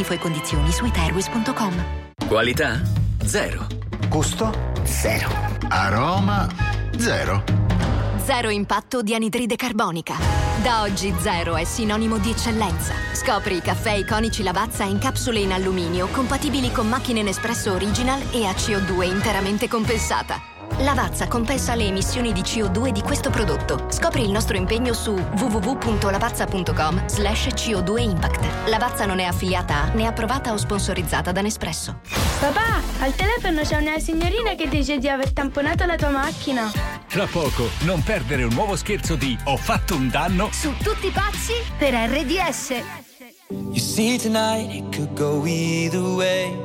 Info 0.01 0.13
e 0.13 0.17
condizioni 0.17 0.71
su 0.71 0.83
itairways.com. 0.83 1.85
Qualità? 2.27 2.81
Zero. 3.23 3.67
Gusto? 4.09 4.51
Zero. 4.83 5.29
Aroma? 5.69 6.47
Zero. 6.97 7.43
Zero 8.23 8.49
impatto 8.49 9.03
di 9.03 9.13
anidride 9.13 9.55
carbonica. 9.55 10.15
Da 10.63 10.81
oggi 10.81 11.13
zero 11.19 11.55
è 11.55 11.63
sinonimo 11.65 12.17
di 12.17 12.31
eccellenza. 12.31 12.93
Scopri 13.13 13.57
i 13.57 13.61
caffè 13.61 13.91
iconici 13.91 14.41
Lavazza 14.41 14.85
in 14.85 14.97
capsule 14.97 15.39
in 15.39 15.51
alluminio 15.51 16.07
compatibili 16.07 16.71
con 16.71 16.87
macchine 16.87 17.21
Nespresso 17.21 17.71
Original 17.71 18.21
e 18.31 18.45
a 18.47 18.53
CO2 18.53 19.03
interamente 19.03 19.67
compensata. 19.67 20.50
Lavazza 20.79 21.27
compensa 21.27 21.75
le 21.75 21.85
emissioni 21.85 22.33
di 22.33 22.41
CO2 22.41 22.89
di 22.89 23.01
questo 23.01 23.29
prodotto. 23.29 23.85
Scopri 23.89 24.23
il 24.23 24.31
nostro 24.31 24.57
impegno 24.57 24.93
su 24.93 25.11
www.lavazza.com 25.13 27.07
slash 27.07 27.47
CO2 27.47 27.99
Impact. 27.99 28.67
Lavazza 28.67 29.05
non 29.05 29.19
è 29.19 29.23
affiliata 29.25 29.83
a 29.83 29.91
né 29.93 30.07
approvata 30.07 30.51
o 30.51 30.57
sponsorizzata 30.57 31.31
da 31.31 31.41
Nespresso. 31.41 31.99
Papà, 32.39 32.81
al 32.99 33.13
telefono 33.15 33.61
c'è 33.61 33.77
una 33.77 33.99
signorina 33.99 34.55
che 34.55 34.67
dice 34.67 34.97
di 34.97 35.07
aver 35.07 35.31
tamponato 35.33 35.85
la 35.85 35.95
tua 35.95 36.09
macchina. 36.09 36.71
Tra 37.07 37.27
poco, 37.27 37.69
non 37.81 38.01
perdere 38.01 38.43
un 38.43 38.53
nuovo 38.53 38.75
scherzo 38.75 39.15
di 39.15 39.37
Ho 39.45 39.57
fatto 39.57 39.95
un 39.95 40.09
danno 40.09 40.49
Su 40.51 40.73
tutti 40.81 41.07
i 41.07 41.11
pazzi 41.11 41.53
per 41.77 41.93
RDS. 41.93 42.69
You 43.49 43.79
see, 43.79 44.17
tonight 44.17 44.73
it 44.73 44.95
could 44.95 45.13
go 45.13 45.45
either 45.45 46.01
way. 46.01 46.60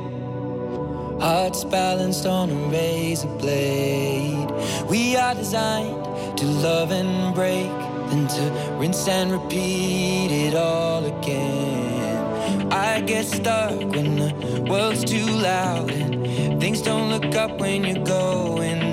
Hearts 1.27 1.65
balanced 1.65 2.25
on 2.25 2.49
a 2.49 2.55
razor 2.69 3.27
blade. 3.27 4.49
We 4.89 5.17
are 5.17 5.35
designed 5.35 6.37
to 6.37 6.45
love 6.45 6.91
and 6.91 7.35
break, 7.35 7.67
then 8.09 8.29
to 8.29 8.77
rinse 8.79 9.05
and 9.09 9.33
repeat 9.33 10.31
it 10.31 10.55
all 10.55 11.03
again. 11.03 12.71
I 12.71 13.01
get 13.01 13.25
stuck 13.25 13.77
when 13.77 14.15
the 14.15 14.67
world's 14.69 15.03
too 15.03 15.25
loud 15.25 15.91
and 15.91 16.61
things 16.61 16.81
don't 16.81 17.09
look 17.09 17.35
up 17.35 17.59
when 17.59 17.83
you're 17.83 18.05
going 18.05 18.86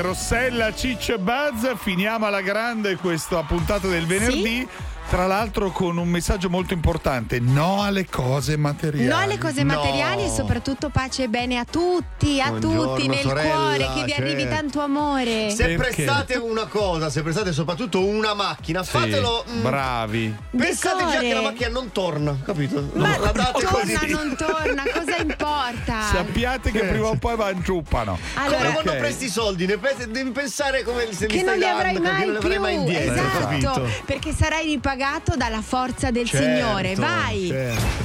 Rossella, 0.00 0.74
Ciccio 0.74 1.14
e 1.14 1.18
Buzz, 1.18 1.74
finiamo 1.76 2.26
alla 2.26 2.40
grande 2.40 2.96
questa 2.96 3.42
puntata 3.42 3.86
del 3.88 4.06
venerdì. 4.06 4.66
Tra 5.14 5.28
l'altro 5.28 5.70
con 5.70 5.96
un 5.96 6.08
messaggio 6.08 6.50
molto 6.50 6.74
importante, 6.74 7.38
no 7.38 7.82
alle 7.84 8.04
cose 8.04 8.56
materiali. 8.56 9.06
No 9.06 9.16
alle 9.16 9.38
cose 9.38 9.62
materiali 9.62 10.24
e 10.24 10.28
soprattutto 10.28 10.88
pace 10.88 11.22
e 11.22 11.28
bene 11.28 11.56
a 11.56 11.64
tutti, 11.64 12.40
a 12.40 12.48
Buongiorno, 12.48 12.94
tutti 12.96 13.06
nel 13.06 13.20
sorella, 13.20 13.48
cuore, 13.54 13.88
che 13.94 14.02
vi 14.06 14.12
arrivi 14.12 14.40
certo. 14.40 14.54
tanto 14.56 14.80
amore. 14.80 15.50
Se 15.50 15.72
prestate 15.76 16.34
una 16.34 16.66
cosa, 16.66 17.10
se 17.10 17.22
prestate 17.22 17.52
soprattutto 17.52 18.04
una 18.04 18.34
macchina, 18.34 18.82
Sì, 18.82 18.90
fatelo. 18.90 19.44
mm, 19.48 19.62
bravi. 19.62 20.34
Pensate 20.50 21.04
già 21.12 21.18
che 21.20 21.32
la 21.32 21.42
macchina 21.42 21.68
non 21.68 21.92
torna, 21.92 22.36
capito? 22.44 22.90
Ma 22.94 23.16
la 23.16 23.30
date 23.30 23.60
torna, 23.66 23.98
così. 24.00 24.10
non 24.10 24.34
torna, 24.36 24.82
cosa 24.92 25.16
importa? 25.18 26.00
Sappiate 26.10 26.72
che 26.72 26.80
prima 26.86 27.06
o 27.06 27.14
poi 27.14 27.36
vangiuppano. 27.36 28.18
Allora- 28.34 28.56
Come 28.58 28.72
quando 28.72 28.90
Ok. 28.90 28.96
presti 28.98 29.26
i 29.26 29.30
soldi, 29.30 29.66
ne 29.66 29.78
pensi- 29.78 30.10
devi 30.10 30.32
pensare 30.32 30.82
come 30.82 31.06
se 31.12 31.28
li 31.28 31.36
che 31.38 31.44
non 31.44 31.54
stai 31.54 31.58
li 31.58 31.64
avrai 31.68 31.92
dando, 32.00 32.08
che 32.08 32.14
mai 32.16 32.26
non 32.26 32.30
li 32.32 32.36
avrai 32.36 32.50
più, 32.50 32.60
mai 32.60 32.74
indietro. 32.74 33.14
esatto, 33.14 33.38
capito? 33.38 33.88
perché 34.06 34.32
sarai 34.32 34.66
ripagato 34.66 35.02
dalla 35.36 35.60
forza 35.60 36.10
del 36.10 36.26
Certo, 36.26 36.46
Signore. 36.46 36.94
Vai! 36.94 37.52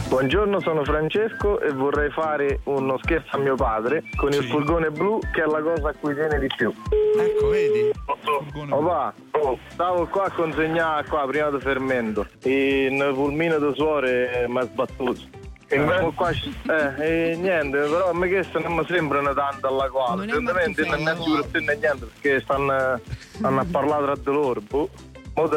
Buongiorno, 0.10 0.60
sono 0.60 0.84
Francesco 0.84 1.62
e 1.62 1.72
vorrei 1.72 2.10
fare 2.12 2.60
uno 2.66 3.00
scherzo 3.02 3.38
a 3.38 3.39
mio 3.39 3.56
padre 3.56 4.04
con 4.18 4.34
il 4.34 4.43
furgone 4.43 4.89
blu 4.89 5.18
che 5.32 5.43
è 5.43 5.45
la 5.45 5.62
cosa 5.62 5.89
a 5.89 5.93
cui 5.97 6.14
tiene 6.14 6.38
di 6.39 6.47
più. 6.58 6.74
Ecco, 7.18 7.47
vedi? 7.47 7.89
Papà, 8.04 9.14
oh, 9.32 9.58
stavo 9.70 10.08
qua 10.08 10.26
a 10.26 10.32
consegnare 10.32 11.08
qua 11.08 11.26
prima 11.26 11.50
del 11.50 11.62
fermento 11.62 12.28
e 12.41 12.89
il 12.91 13.12
pulmino 13.14 13.60
di 13.60 13.74
suore 13.76 14.45
mi 14.50 14.60
ha 14.60 14.64
sbattuto. 14.64 15.22
E 15.68 15.80
mo 15.80 16.12
qua, 16.12 16.32
eh, 16.32 17.32
e 17.32 17.36
niente, 17.38 17.78
però 17.78 18.10
a 18.10 18.14
me 18.14 18.28
che 18.28 18.45
non 18.60 18.76
mi 18.76 18.86
sembrano 18.86 19.34
tanto 19.34 19.68
alla 19.68 19.88
quale. 19.89 20.28
Certamente 20.28 20.84
non 20.86 21.08
è 21.08 21.14
né 21.14 21.78
niente 21.80 22.06
perché 22.08 22.41
stanno, 22.41 23.00
stanno 23.36 23.62
a 23.62 23.66
parlare 23.72 24.04
tra 24.04 24.16
di 24.16 24.32
loro. 24.32 24.60
Boh. 24.60 24.89
Mo 25.36 25.47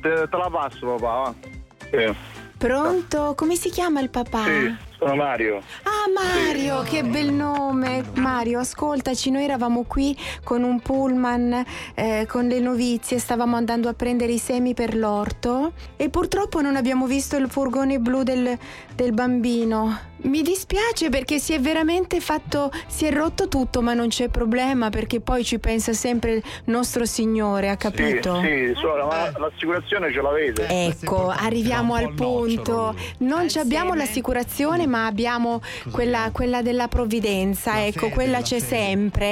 te, 0.00 0.28
te- 0.28 0.36
la 0.36 0.50
passo 0.50 0.94
papà, 0.96 1.34
va. 1.90 2.14
Pronto? 2.60 3.32
Come 3.34 3.56
si 3.56 3.70
chiama 3.70 4.00
il 4.00 4.10
papà? 4.10 4.44
Sì, 4.44 4.74
sono 4.98 5.14
Mario. 5.14 5.62
Ah 5.84 6.10
Mario, 6.12 6.82
che 6.82 7.02
bel 7.02 7.32
nome! 7.32 8.04
Mario, 8.16 8.58
ascoltaci, 8.58 9.30
noi 9.30 9.44
eravamo 9.44 9.84
qui 9.84 10.14
con 10.44 10.62
un 10.62 10.78
pullman 10.80 11.64
eh, 11.94 12.26
con 12.28 12.46
le 12.46 12.60
novizie, 12.60 13.18
stavamo 13.18 13.56
andando 13.56 13.88
a 13.88 13.94
prendere 13.94 14.32
i 14.32 14.38
semi 14.38 14.74
per 14.74 14.94
l'orto 14.94 15.72
e 15.96 16.10
purtroppo 16.10 16.60
non 16.60 16.76
abbiamo 16.76 17.06
visto 17.06 17.36
il 17.36 17.48
furgone 17.48 17.98
blu 17.98 18.24
del, 18.24 18.58
del 19.00 19.12
bambino. 19.12 20.08
Mi 20.24 20.42
dispiace 20.42 21.08
perché 21.08 21.38
si 21.38 21.54
è 21.54 21.58
veramente 21.58 22.20
fatto, 22.20 22.70
si 22.86 23.06
è 23.06 23.10
rotto 23.10 23.48
tutto, 23.48 23.80
ma 23.80 23.94
non 23.94 24.08
c'è 24.08 24.28
problema 24.28 24.90
perché 24.90 25.20
poi 25.20 25.42
ci 25.42 25.58
pensa 25.58 25.94
sempre 25.94 26.34
il 26.34 26.42
nostro 26.66 27.06
Signore, 27.06 27.70
ha 27.70 27.76
capito? 27.76 28.38
Sì, 28.42 28.66
sì, 28.66 28.72
suora, 28.76 29.06
ma 29.06 29.38
l'assicurazione 29.38 30.12
ce 30.12 30.20
l'avete? 30.20 30.66
Ecco, 30.68 31.28
arriviamo 31.28 31.94
al 31.94 32.12
punto. 32.12 32.94
Non 33.20 33.48
ci 33.48 33.58
abbiamo 33.58 33.94
l'assicurazione, 33.94 34.86
ma 34.86 35.06
abbiamo 35.06 35.62
quella, 35.90 36.28
quella 36.30 36.60
della 36.60 36.88
provvidenza. 36.88 37.82
ecco, 37.86 38.10
quella 38.10 38.42
c'è 38.42 38.58
sempre. 38.58 39.26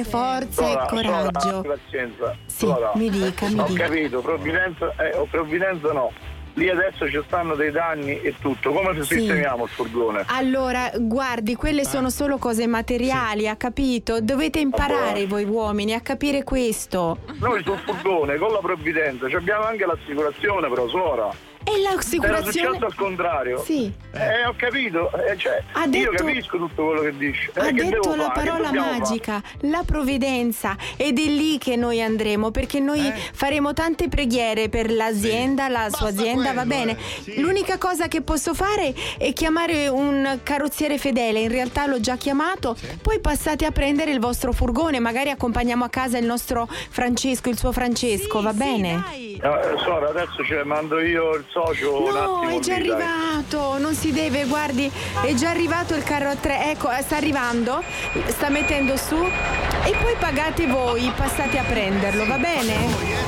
eh, 0.00 0.04
forza 0.04 0.68
e 0.68 0.88
coraggio. 0.88 1.60
pazienza. 1.62 2.36
Sì, 2.46 2.66
mi 2.94 3.08
dica, 3.08 3.48
mi 3.48 3.60
Ho 3.60 3.66
dica. 3.66 3.84
capito, 3.84 4.20
provvidenza, 4.20 4.92
eh, 4.96 5.24
provvidenza 5.30 5.92
no. 5.92 6.10
Lì 6.54 6.68
adesso 6.68 7.08
ci 7.08 7.20
stanno 7.26 7.54
dei 7.54 7.70
danni 7.70 8.20
e 8.20 8.34
tutto. 8.40 8.72
Come 8.72 8.94
ci 8.94 9.02
Sì. 9.04 9.14
sistemiamo 9.18 9.64
il 9.64 9.70
furgone? 9.70 10.24
Allora, 10.26 10.90
guardi, 10.98 11.54
quelle 11.54 11.84
sono 11.84 12.10
solo 12.10 12.36
cose 12.36 12.66
materiali, 12.66 13.48
ha 13.48 13.56
capito? 13.56 14.20
Dovete 14.20 14.58
imparare 14.60 15.26
voi 15.26 15.44
uomini 15.44 15.94
a 15.94 16.00
capire 16.00 16.44
questo. 16.44 17.18
Noi 17.40 17.62
sul 17.64 17.78
furgone 17.78 18.36
con 18.36 18.52
la 18.52 18.58
provvidenza 18.58 19.26
abbiamo 19.36 19.64
anche 19.64 19.86
l'assicurazione, 19.86 20.68
però 20.68 20.86
suora. 20.88 21.30
E 21.64 21.70
Era 21.80 21.94
l'assicurazione. 21.94 22.52
successo 22.52 22.84
al 22.86 22.94
contrario. 22.94 23.62
Sì. 23.64 23.92
Eh, 24.12 24.44
ho 24.46 24.54
capito. 24.56 25.10
Eh, 25.12 25.36
cioè, 25.38 25.62
Ha 25.72 25.84
Io 25.84 25.90
detto- 25.90 26.24
capisco 26.24 26.56
tutto 26.58 26.84
quello 26.86 27.00
che 27.02 27.16
dici. 27.16 27.50
Eh, 27.54 27.60
Ha 27.60 27.64
che 27.66 27.72
detto 27.72 28.00
devo 28.10 28.14
la 28.16 28.30
fare? 28.34 28.48
Parola 28.50 28.72
magica, 28.72 29.42
la 29.60 29.82
provvidenza 29.86 30.76
ed 30.96 31.18
è 31.18 31.24
lì 31.24 31.58
che 31.58 31.76
noi 31.76 32.02
andremo 32.02 32.50
perché 32.50 32.80
noi 32.80 33.06
Eh. 33.06 33.12
faremo 33.32 33.72
tante 33.72 34.08
preghiere 34.08 34.68
per 34.68 34.90
l'azienda, 34.92 35.68
la 35.68 35.88
sua 35.90 36.08
azienda, 36.08 36.52
va 36.52 36.64
bene. 36.66 36.96
eh, 37.26 37.40
L'unica 37.40 37.78
cosa 37.78 38.08
che 38.08 38.20
posso 38.22 38.54
fare 38.54 38.94
è 39.18 39.32
chiamare 39.32 39.88
un 39.88 40.40
carrozziere 40.42 40.98
fedele, 40.98 41.40
in 41.40 41.48
realtà 41.50 41.86
l'ho 41.86 42.00
già 42.00 42.16
chiamato, 42.16 42.76
poi 43.00 43.20
passate 43.20 43.64
a 43.64 43.70
prendere 43.70 44.10
il 44.10 44.20
vostro 44.20 44.52
furgone, 44.52 44.98
magari 44.98 45.30
accompagniamo 45.30 45.84
a 45.84 45.88
casa 45.88 46.18
il 46.18 46.26
nostro 46.26 46.68
Francesco, 46.90 47.48
il 47.48 47.56
suo 47.58 47.72
Francesco, 47.72 48.40
va 48.42 48.52
bene? 48.52 49.02
Eh, 49.14 49.38
suora, 49.78 50.08
adesso 50.10 50.44
ce 50.44 50.62
mando 50.64 51.00
io 51.00 51.34
il 51.34 51.44
socio 51.52 52.02
un 52.02 52.12
No, 52.12 52.48
è 52.48 52.58
già 52.60 52.76
lì, 52.76 52.88
dai. 52.88 53.00
arrivato, 53.02 53.78
non 53.78 53.94
si 53.94 54.10
deve, 54.12 54.44
guardi, 54.46 54.90
è 55.24 55.34
già 55.34 55.50
arrivato 55.50 55.94
il 55.94 56.02
carro 56.02 56.30
a 56.30 56.36
tre, 56.36 56.70
ecco, 56.70 56.90
eh, 56.90 57.02
sta 57.02 57.16
arrivando, 57.16 57.82
sta 58.28 58.48
mettendo 58.48 58.96
su 58.96 59.16
e 59.16 59.94
poi 60.00 60.14
pagate 60.18 60.66
voi, 60.66 61.12
passate 61.16 61.58
a 61.58 61.64
prenderlo, 61.64 62.26
va 62.26 62.38
bene? 62.38 63.20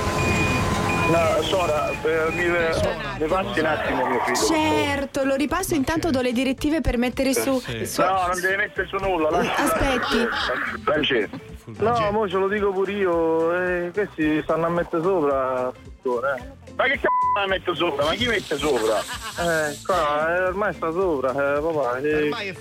No, 1.07 1.43
Sora, 1.43 1.91
eh, 1.91 2.31
mi, 2.33 2.47
mi 3.19 3.27
passi 3.29 3.61
un 3.61 3.67
attimo 3.67 4.07
mio 4.07 4.21
figlio. 4.25 4.47
Certo, 4.47 5.23
lo 5.25 5.35
ripasso, 5.35 5.75
intanto 5.75 6.11
do 6.11 6.23
le 6.23 6.33
direttive 6.33 6.81
per 6.81 6.97
mettere 6.97 7.35
su... 7.35 7.61
su- 7.61 8.01
No, 8.01 8.27
non 8.29 8.41
devi 8.41 8.57
mettere 8.57 8.87
su 8.87 8.97
nulla. 8.97 9.29
lascia- 9.29 9.55
Aspetti. 9.65 10.27
Francesco. 10.83 11.39
No, 11.79 12.11
mo 12.11 12.27
ce 12.29 12.37
lo 12.39 12.49
dico 12.49 12.73
pure 12.73 12.93
io. 12.93 13.55
Eh, 13.55 13.91
questi 13.93 14.41
stanno 14.43 14.65
a 14.67 14.71
mettere 14.71 15.03
sopra. 15.03 15.69
eh. 15.69 16.64
Ma 16.77 16.85
che 16.85 16.99
c***o 16.99 17.41
la 17.41 17.47
metto 17.47 17.75
sopra? 17.75 18.05
Ma 18.05 18.15
chi 18.15 18.27
mette 18.27 18.57
sopra? 18.57 18.99
Eh, 19.01 19.79
qua, 19.85 20.35
eh, 20.37 20.43
ormai 20.45 20.75
sta 20.75 20.91
sopra, 20.91 21.31
eh, 21.31 21.61
papà. 21.61 21.99
Eh, 21.99 22.23
Ormai 22.25 22.49
è 22.49 22.55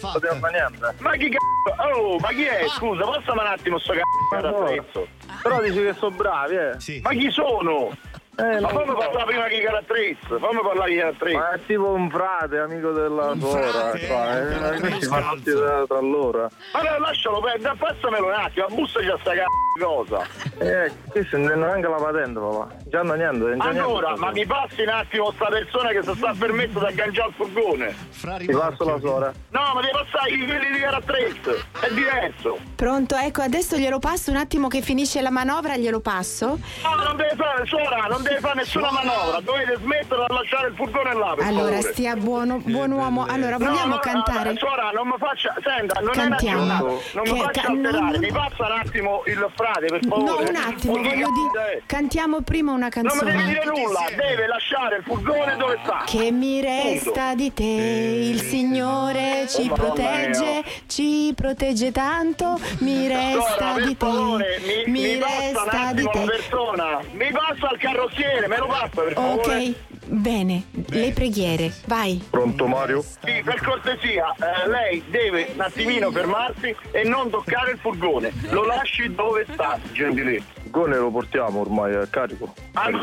niente. 0.51 0.95
Ma 0.99 1.11
chi 1.16 1.30
c***o? 1.30 1.84
Oh, 1.95 2.20
ma 2.20 2.30
chi 2.30 2.43
è? 2.43 2.66
Scusa, 2.70 3.03
passami 3.05 3.39
un 3.39 3.45
attimo 3.47 3.80
sto 3.80 3.93
c***o 3.93 4.41
d'attrezzo. 4.41 5.07
Però 5.41 5.61
dici 5.61 5.82
che 5.84 5.93
sono 5.97 6.16
bravi, 6.16 6.55
eh. 6.55 6.78
Ma 7.01 7.09
chi 7.11 7.32
sono? 7.32 7.95
Eh, 8.36 8.59
ma 8.59 8.59
non 8.59 8.69
fammi 8.69 8.88
so. 8.88 8.95
parlare 8.95 9.25
prima 9.25 9.43
che 9.45 9.61
carattrezzo, 9.61 10.39
fammi 10.39 10.59
parlare 10.63 10.89
di 10.91 10.97
carattrezzo. 10.97 11.38
Ma 11.38 11.51
è 11.51 11.59
tipo 11.67 11.88
un 11.89 12.09
frate, 12.09 12.57
amico 12.57 12.91
della 12.91 13.34
suora. 13.39 13.91
qua, 14.07 14.39
eh, 14.39 14.75
eh, 14.75 14.79
questi 14.79 15.07
tutti 15.07 15.51
tra, 15.88 15.99
loro. 15.99 16.49
Allora 16.71 16.97
lascialo 16.99 17.39
perdere, 17.41 17.75
passamelo 17.77 18.25
un 18.27 18.34
attimo, 18.34 18.65
bustaci 18.69 19.07
a 19.09 19.17
sta 19.21 19.31
c***o 19.34 19.45
cosa. 19.79 20.25
Eh, 20.59 20.91
questi 21.09 21.38
non 21.38 21.51
hanno 21.51 21.65
neanche 21.65 21.88
la 21.88 21.95
patente, 21.95 22.39
papà. 22.39 22.67
Già 22.86 22.99
hanno 23.01 23.13
niente, 23.13 23.38
non 23.38 23.59
c'è 23.59 23.67
Allora, 23.67 24.07
niente. 24.07 24.25
ma 24.25 24.31
mi 24.31 24.45
passi 24.45 24.81
un 24.81 24.89
attimo 24.89 25.31
sta 25.31 25.45
persona 25.45 25.89
che 25.89 26.03
si 26.03 26.13
sta 26.15 26.34
permesso 26.38 26.79
di 26.79 26.86
agganciare 26.86 27.29
il 27.29 27.34
furgone? 27.36 27.95
Ti 28.39 28.51
passo 28.51 28.84
la 28.84 28.99
suora. 28.99 29.31
No, 29.51 29.61
ma 29.75 29.81
devi 29.81 29.93
passare 29.93 30.31
i 30.31 30.45
quelli 30.45 30.71
di 30.71 30.79
carattrezzo, 30.79 31.51
è 31.81 31.89
diverso. 31.91 32.57
Pronto? 32.75 33.15
Ecco, 33.15 33.41
adesso 33.41 33.77
glielo 33.77 33.99
passo 33.99 34.31
un 34.31 34.38
attimo 34.38 34.67
che 34.67 34.81
finisce 34.81 35.21
la 35.21 35.29
manovra, 35.29 35.77
glielo 35.77 35.99
passo. 35.99 36.57
No, 36.81 37.03
non 37.03 37.15
deve 37.15 37.36
fare, 37.36 37.65
suora, 37.65 38.07
non 38.07 38.21
deve 38.24 38.39
fare 38.39 38.55
nessuna 38.55 38.91
manovra, 38.91 39.39
dovete 39.41 39.78
smettere 39.82 40.26
di 40.28 40.34
lasciare 40.34 40.67
il 40.69 40.76
furgone 40.76 41.13
là, 41.13 41.34
per 41.38 41.45
Allora, 41.45 41.76
favore. 41.76 41.82
stia 41.93 42.15
buono, 42.15 42.57
buon 42.63 42.91
uomo. 42.91 43.26
Allora, 43.28 43.57
No, 43.57 43.65
vogliamo 43.69 43.93
no, 43.95 43.99
cantare? 43.99 44.51
no, 44.53 44.57
Suora, 44.57 44.89
non 44.91 45.07
mi 45.07 45.15
faccia. 45.17 45.53
Senta, 45.63 45.99
non 46.01 46.11
Cantiamo. 46.11 46.59
è 46.59 46.63
una 46.63 46.78
giornata. 46.78 47.09
Non 47.13 47.24
mi 47.32 47.39
faccia 47.39 47.61
ca- 47.61 47.67
alterare. 47.69 47.99
non- 47.99 48.19
Mi 48.19 48.32
passa 48.32 48.65
un 48.65 48.80
attimo 48.80 49.24
il 49.28 49.51
frate, 49.55 49.86
per 49.88 49.99
No, 50.05 50.15
favore. 50.26 50.49
un 50.49 50.55
attimo, 50.55 50.93
voglio 50.93 51.30
dire. 51.32 51.84
Cantiamo 51.86 52.41
prima 52.41 52.71
una 52.71 52.89
Non 52.93 53.03
mi 53.17 53.24
devi 53.32 53.43
dire 53.45 53.59
canzone. 53.59 53.82
nulla, 53.84 54.05
deve 54.15 54.47
lasciare 54.47 54.97
il 54.97 55.03
furgone 55.03 55.55
dove 55.57 55.80
sta. 55.84 56.03
Che 56.05 56.32
mi 56.32 56.61
resta 56.61 57.36
di 57.36 57.53
te, 57.53 57.63
il 57.63 58.41
Signore 58.41 59.45
ci 59.47 59.67
Oh, 59.69 59.74
protegge, 59.74 60.63
ci 60.88 61.34
protegge 61.36 61.91
tanto, 61.91 62.59
mi 62.80 63.07
resta 63.07 63.74
Suora, 63.74 63.86
di 63.86 63.97
te, 63.97 64.05
favore, 64.05 64.59
mi, 64.65 64.91
mi 64.91 65.01
mi 65.13 65.17
passa 65.17 65.36
un 65.36 65.41
resta 65.69 65.93
di 65.93 66.09
te. 66.11 66.19
persona. 66.26 66.99
Mi 67.11 67.32
passa 67.32 67.67
al 67.69 67.78
carrozziere, 68.14 68.47
me 68.47 68.57
lo 68.57 68.68
passa 68.68 69.01
per 69.01 69.14
favore. 69.14 69.57
Ok, 69.57 69.76
bene, 70.05 70.64
le 70.89 71.11
preghiere, 71.11 71.74
vai. 71.86 72.24
Pronto 72.30 72.68
Mario? 72.68 73.01
Sì, 73.01 73.41
per 73.43 73.61
cortesia, 73.61 74.34
eh, 74.38 74.70
lei 74.70 75.03
deve 75.09 75.49
un 75.53 75.61
attimino 75.61 76.11
fermarsi 76.11 76.76
e 76.91 77.03
non 77.03 77.30
toccare 77.30 77.72
il 77.72 77.80
furgone. 77.80 78.32
Lo 78.49 78.66
lasci 78.66 79.14
dove 79.14 79.45
sta, 79.51 79.80
gentilissimo. 79.91 80.62
Il 80.74 80.80
furgone 80.80 80.97
lo 80.97 81.11
portiamo 81.11 81.59
ormai, 81.59 81.93
è 81.93 82.09
carico. 82.09 82.51
Ah, 82.74 82.89
eh, 82.89 82.95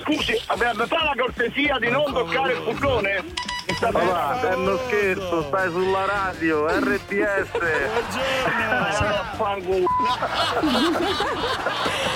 scusi, 0.00 0.40
abbiamo 0.46 0.86
fa 0.86 1.04
la 1.04 1.14
cortesia 1.14 1.76
di 1.78 1.90
non 1.90 2.10
toccare 2.10 2.52
il 2.54 2.58
furgone? 2.64 3.22
Mi 3.68 3.74
sta 3.74 3.90
Papà, 3.90 4.48
è 4.48 4.54
uno 4.54 4.78
scherzo, 4.86 5.42
stai 5.42 5.70
sulla 5.70 6.06
radio, 6.06 6.66
RDS. 6.68 7.50
Fanculo. 9.36 9.84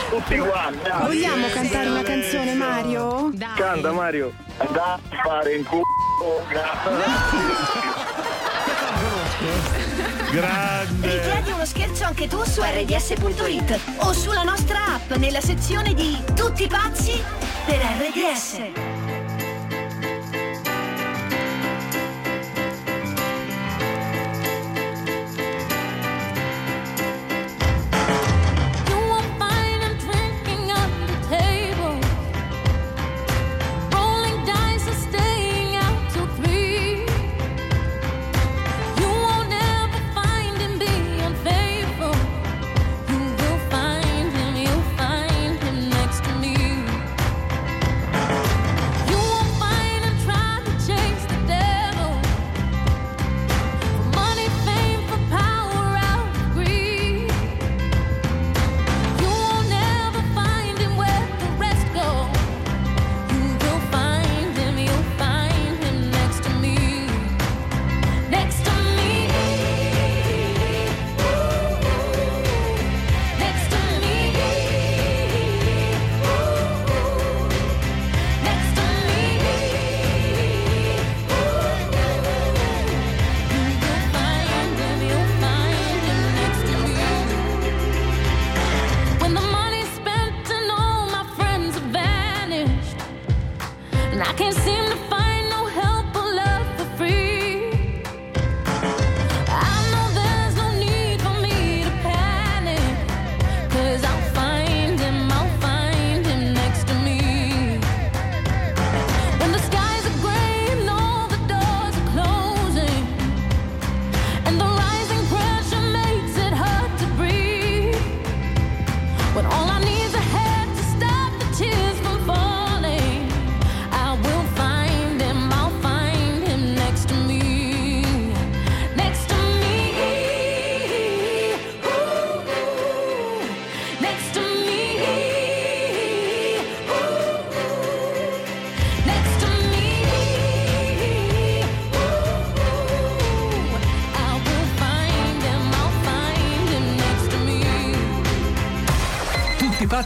Tutti 0.09 0.39
quanti. 0.39 0.89
dai. 0.89 1.03
Vogliamo 1.03 1.47
cantare 1.49 1.91
una 1.91 2.03
canzone, 2.03 2.55
Mario? 2.55 3.33
Canta 3.57 3.93
Mario. 3.93 4.33
Andate 4.57 5.03
a 5.11 5.23
fare 5.23 5.57
in 5.57 5.65
culo. 5.65 5.83
Grande. 10.35 11.13
Richiedi 11.13 11.53
uno 11.53 11.65
scherzo 11.65 12.03
anche 12.03 12.27
tu 12.27 12.43
su 12.43 12.61
rds.it 12.61 13.81
o 13.99 14.13
sulla 14.13 14.43
nostra 14.43 14.95
app 14.95 15.13
nella 15.13 15.41
sezione 15.41 15.95
di 15.95 16.21
Tutti 16.35 16.67
pazzi 16.67 17.23
per 17.65 17.79
RDS. 17.79 19.04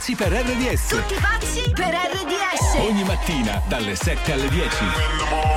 Pazzi 0.08 0.14
per 0.14 0.32
RDS. 0.32 0.86
Tutti 0.86 1.14
pazzi 1.20 1.70
per 1.72 1.92
RDS. 1.92 2.88
Ogni 2.88 3.04
mattina 3.04 3.60
dalle 3.68 3.94
7 3.94 4.32
alle 4.32 4.48
10. 4.48 5.47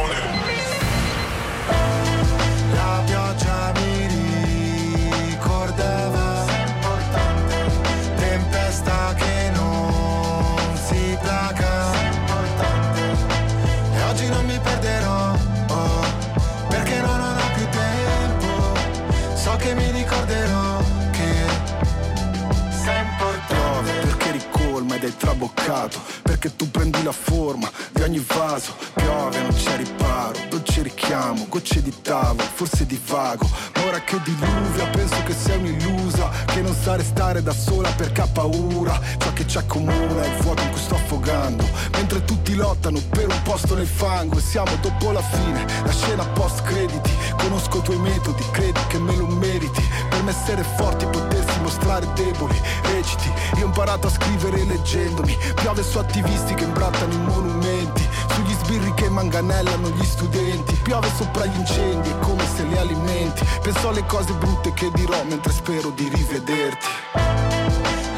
Traboccato 25.71 25.99
Perché 26.21 26.55
tu 26.55 26.69
prendi 26.69 27.01
la 27.03 27.11
forma 27.11 27.69
di 27.91 28.01
ogni 28.01 28.23
vaso. 28.25 28.73
Piove, 28.93 29.41
non 29.41 29.53
c'è 29.53 29.77
riparo, 29.77 30.37
dolce 30.49 30.81
richiamo 30.81 31.45
Gocce 31.47 31.81
di 31.81 31.93
tavolo, 32.01 32.30
forse 32.61 32.85
di 32.85 32.99
vago 33.07 33.49
Ma 33.75 33.85
ora 33.85 33.99
che 34.01 34.19
diluvia 34.23 34.85
penso 34.91 35.15
che 35.23 35.33
sei 35.33 35.57
un'illusa 35.57 36.29
Che 36.45 36.61
non 36.61 36.75
sa 36.75 36.95
restare 36.95 37.41
da 37.41 37.53
sola 37.53 37.89
perché 37.89 38.21
ha 38.21 38.27
paura 38.27 38.99
Ciò 39.17 39.33
che 39.33 39.47
ci 39.47 39.57
accomuna 39.57 40.21
è 40.21 40.27
il 40.27 40.43
vuoto 40.43 40.61
in 40.61 40.69
cui 40.69 40.79
sto 40.79 40.95
affogando 40.95 41.67
Mentre 41.93 42.23
tutti 42.23 42.53
lottano 42.53 42.99
per 43.09 43.27
un 43.27 43.41
posto 43.41 43.73
nel 43.73 43.87
fango 43.87 44.37
E 44.37 44.41
siamo 44.41 44.71
dopo 44.79 45.11
la 45.11 45.21
fine, 45.21 45.65
la 45.83 45.91
scena 45.91 46.23
post 46.27 46.61
crediti 46.61 47.11
Conosco 47.37 47.79
i 47.79 47.81
tuoi 47.81 47.97
metodi, 47.97 48.43
credi 48.51 48.79
che 48.87 48.99
me 48.99 49.15
lo 49.15 49.25
meriti 49.25 49.83
Per 50.09 50.21
me 50.21 50.29
essere 50.29 50.63
forti 50.77 51.05
potersi 51.05 51.59
mostrare 51.61 52.07
deboli 52.13 52.59
Reciti, 52.93 53.31
io 53.57 53.63
ho 53.63 53.65
imparato 53.65 54.05
a 54.05 54.11
scrivere 54.11 54.63
leggendomi 54.65 55.35
Piove 55.55 55.81
su 55.81 55.97
attivisti 55.97 56.53
che 56.53 56.65
imbrattano 56.65 57.13
i 57.13 57.17
monumenti 57.17 58.07
Sugli 58.29 58.53
sbirri 58.53 58.93
che 58.93 59.09
manganellano 59.09 59.89
gli 59.89 60.03
studenti 60.03 60.75
Piove 60.83 61.09
sopra 61.15 61.45
gli 61.45 61.57
incendi, 61.57 62.09
è 62.09 62.19
come 62.19 62.43
se 62.55 62.63
li 62.63 62.77
alimenti. 62.77 63.45
Penso 63.61 63.89
alle 63.89 64.05
cose 64.05 64.33
brutte 64.33 64.73
che 64.73 64.91
dirò 64.93 65.23
mentre 65.23 65.51
spero 65.51 65.89
di 65.89 66.09
rivederti. 66.09 66.85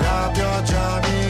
La 0.02 0.30
pioggia 0.34 1.00
mi 1.04 1.23